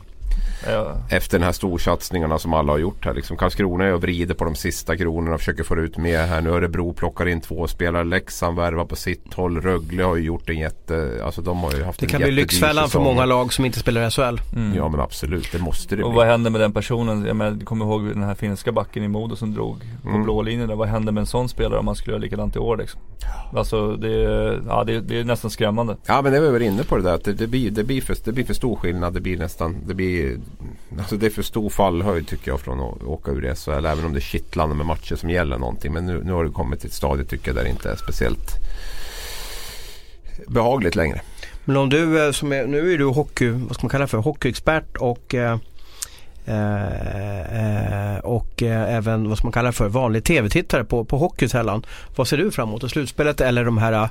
[0.67, 0.97] Ja.
[1.09, 3.13] Efter den här storsatsningarna som alla har gjort här.
[3.13, 6.41] Liksom Karlskrona är och vrider på de sista kronorna och försöker få ut mer här.
[6.41, 8.03] Nu Örebro plockar in två spelare.
[8.03, 9.61] Leksand värvar på sitt håll.
[9.61, 11.21] Rögle har ju gjort en jätte...
[11.25, 14.07] Alltså de har ju haft Det kan bli lyxfällan för många lag som inte spelar
[14.07, 14.21] i SHL.
[14.55, 14.77] Mm.
[14.77, 16.17] Ja men absolut, det måste det Och bli.
[16.17, 17.25] vad händer med den personen?
[17.25, 20.23] Jag menar, kommer ihåg den här finska backen i Modo som drog på mm.
[20.23, 20.75] blå linjen där.
[20.75, 23.01] Vad händer med en sån spelare om man skulle göra likadant i år liksom?
[23.53, 25.97] Alltså det är, ja, det, det är nästan skrämmande.
[26.05, 28.01] Ja men det var väl inne på det där att det, det, blir, det, blir
[28.01, 29.13] för, det blir för stor skillnad.
[29.13, 30.20] Det blir nästan, det blir
[30.97, 33.85] Alltså det är för stor fallhöjd tycker jag från att åka ur SHL.
[33.85, 35.93] Även om det är kittlande med matcher som gäller någonting.
[35.93, 37.95] Men nu, nu har det kommit till ett stadie tycker jag där det inte är
[37.95, 38.51] speciellt
[40.47, 41.21] behagligt längre.
[41.65, 44.17] Men om du eh, som är, nu är du hockey, vad ska man kalla för,
[44.17, 45.57] hockeyexpert och eh,
[46.45, 51.85] eh, eh, och eh, även vad ska man kalla för vanlig tv-tittare på, på hockeysällan.
[52.15, 52.91] Vad ser du fram emot?
[52.91, 54.09] Slutspelet eller de här, eh,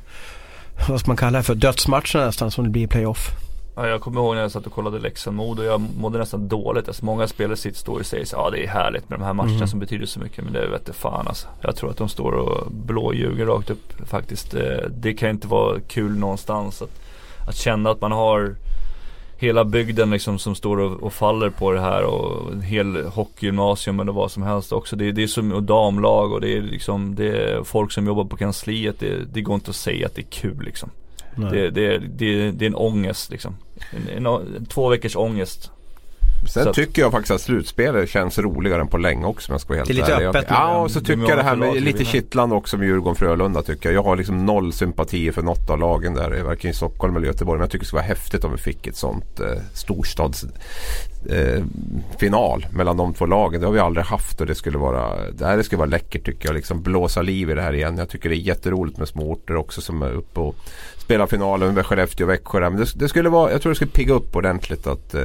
[0.89, 3.50] vad ska man kalla för, dödsmatcherna nästan som det blir i playoff?
[3.81, 6.89] Ja, jag kommer ihåg när jag satt och kollade Leksand-Mod och jag mådde nästan dåligt.
[6.89, 9.33] Alltså, många spelare sitter står och säger så ja det är härligt med de här
[9.33, 9.69] matcherna mm.
[9.69, 10.45] som betyder så mycket.
[10.45, 11.49] Men det vet fan alltså.
[11.61, 14.55] Jag tror att de står och blåljuger rakt upp faktiskt.
[14.55, 16.83] Eh, det kan inte vara kul någonstans.
[16.83, 17.01] Att,
[17.49, 18.55] att känna att man har
[19.39, 24.01] hela bygden liksom som står och, och, faller på det här och en hel hockeygymnasium
[24.01, 24.97] eller vad som helst också.
[24.97, 28.25] Det, det är som och damlag och det är liksom det är folk som jobbar
[28.25, 28.99] på kansliet.
[28.99, 30.91] Det, det går inte att säga att det är kul liksom.
[31.37, 33.57] Det, det, det, det är en ångest liksom.
[33.91, 35.71] En, en, en, två veckors ångest.
[36.47, 39.61] Sen Så tycker jag faktiskt att slutspelet känns roligare än på länge också om jag
[39.61, 40.27] ska vara helt Det är lite ärlig.
[40.27, 43.63] öppet Ja, och så är tycker jag det här med lite kittlande också med Djurgården-Frölunda
[43.63, 43.97] tycker jag.
[43.97, 47.59] Jag har liksom noll sympati för något av lagen där, varken i Stockholm eller Göteborg.
[47.59, 50.45] Men jag tycker det skulle vara häftigt om vi fick ett sånt eh, storstads
[51.31, 51.65] eh,
[52.19, 53.61] final mellan de två lagen.
[53.61, 56.49] Det har vi aldrig haft och det skulle vara, det här skulle vara läckert tycker
[56.49, 56.55] jag.
[56.55, 57.99] Liksom blåsa liv i det här igen.
[57.99, 60.57] Jag tycker det är jätteroligt med små orter också som är uppe och
[61.11, 62.61] spelar finalen med Skellefteå och Växjö.
[62.61, 65.23] Men det, det skulle vara, jag tror det skulle pigga upp ordentligt att, eh,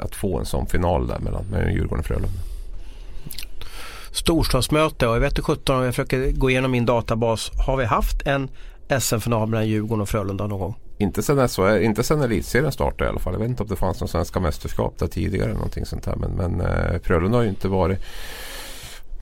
[0.00, 2.38] att få en sån final där mellan, mellan Djurgården och Frölunda.
[4.12, 7.50] Storstadsmöte och jag vet inte 17 om jag försöker gå igenom min databas.
[7.66, 8.50] Har vi haft en
[9.00, 10.74] SM-final mellan Djurgården och Frölunda någon gång?
[10.98, 13.32] Inte sen, SHL, inte sen elitserien startade i alla fall.
[13.32, 15.52] Jag vet inte om det fanns någon svenska mästerskap där tidigare.
[15.52, 16.16] Någonting sånt här.
[16.16, 17.98] Men, men eh, Frölunda har ju inte varit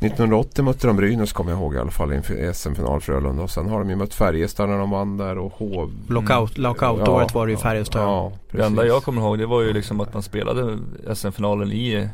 [0.00, 3.42] 1980 mötte de Brynäs kommer jag ihåg i alla fall i SM-final Frölunda.
[3.42, 5.92] Och sen har de ju mött Färjestad när de vann där och Hov...
[6.08, 8.02] Lockout, lockout-året var det ju Färjestad.
[8.02, 10.78] Ja, Det enda jag kommer ihåg det var ju liksom att man spelade
[11.14, 12.08] SM-finalen i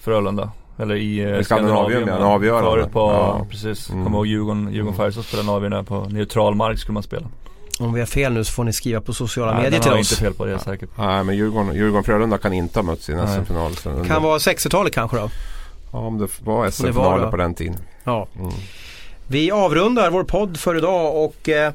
[0.00, 0.50] Frölunda.
[0.78, 2.70] Eller i eh, I Skandinavien, ja, avgörande.
[2.70, 3.46] Förut på, Ja.
[3.50, 3.90] precis.
[3.90, 4.04] Mm.
[4.04, 7.26] Kommer ihåg Djurgården, Djurgården Färjestad spelade en avgörande på neutral mark skulle man spela.
[7.80, 9.98] Om vi har fel nu så får ni skriva på sociala Nej, medier till oss.
[10.12, 10.90] inte fel på det säkert.
[10.98, 13.28] Nej men Djurgården, Djurgården Frölunda kan inte ha mötts i en Nej.
[13.44, 14.04] SM-final.
[14.06, 15.28] Kan vara 60-talet kanske då?
[15.94, 17.76] Ja om det var SM-finaler på den tiden.
[18.04, 18.28] Ja.
[18.38, 18.52] Mm.
[19.28, 21.72] Vi avrundar vår podd för idag och eh,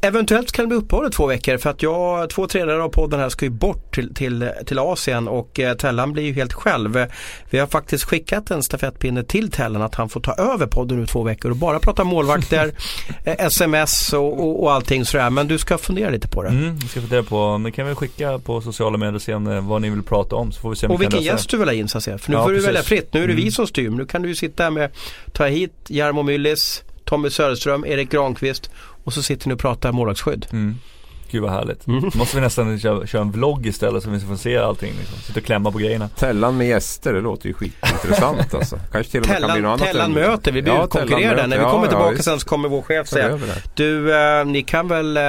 [0.00, 3.20] eventuellt kan det bli uppehåll i två veckor för att jag, två tredjedelar av podden
[3.20, 7.06] här ska ju bort till, till, till Asien och eh, Tellan blir ju helt själv.
[7.50, 11.06] Vi har faktiskt skickat en stafettpinne till Tellan att han får ta över podden nu
[11.06, 12.72] två veckor och bara prata målvakter,
[13.24, 15.30] eh, sms och, och, och allting sådär.
[15.30, 16.48] Men du ska fundera lite på det.
[16.48, 19.46] Mm, vi ska fundera på, men kan vi skicka på sociala medier och se om,
[19.46, 21.24] eh, vad ni vill prata om så får vi se om Och vi kan vilken
[21.24, 22.18] lösa gäst du vill ha in så att säga.
[22.18, 22.68] För nu Ja, får du precis.
[22.68, 23.08] välja fritt.
[23.12, 23.52] Nu är det vi Mm.
[23.52, 23.90] som styr.
[23.90, 24.90] Nu kan du ju sitta här med,
[25.32, 28.70] ta hit Jarmo Myllys, Tommy Söderström, Erik Granqvist
[29.06, 30.46] och så sitter ni och pratar målvaktsskydd.
[30.52, 30.74] Mm.
[31.30, 31.86] Gud vad härligt.
[31.86, 32.00] Mm.
[32.12, 35.18] Då måste vi nästan köra, köra en vlogg istället så vi får se allting liksom.
[35.18, 36.08] Sitta och klämma på grejerna.
[36.08, 38.78] Tellan med gäster, det låter ju skitintressant alltså.
[38.92, 39.92] Kanske till och med kan bli något Tellan, annat.
[39.92, 41.34] Tellan än- möter, vi blir Ja, utkonkurrerade.
[41.34, 43.38] Tellan När vi kommer Ja, tillbaka ja, sen så kommer vår chef säga.
[43.74, 45.22] Du, eh, ni kan väl, eh,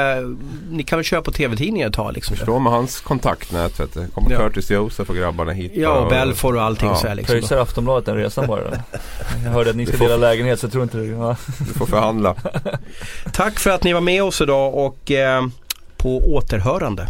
[0.69, 2.35] ni kan väl köra på tv-tidningen ett tag liksom.
[2.35, 4.07] Förstå med hans kontaktnät vet du.
[4.07, 4.37] Kommer Ja.
[4.39, 5.71] Curtis Josef och grabbarna hit.
[5.75, 7.33] Ja, och Belfor och allting Ja, så här liksom.
[7.33, 8.69] Pröjsar Aftonbladet den resan bara då?
[9.43, 11.05] Jag hörde att ni ska dela lägenhet så jag tror inte det.
[11.05, 11.35] Ja.
[11.59, 12.35] Du får förhandla.
[13.33, 15.45] Tack för att ni var med oss idag och eh,
[16.07, 17.07] på återhörande.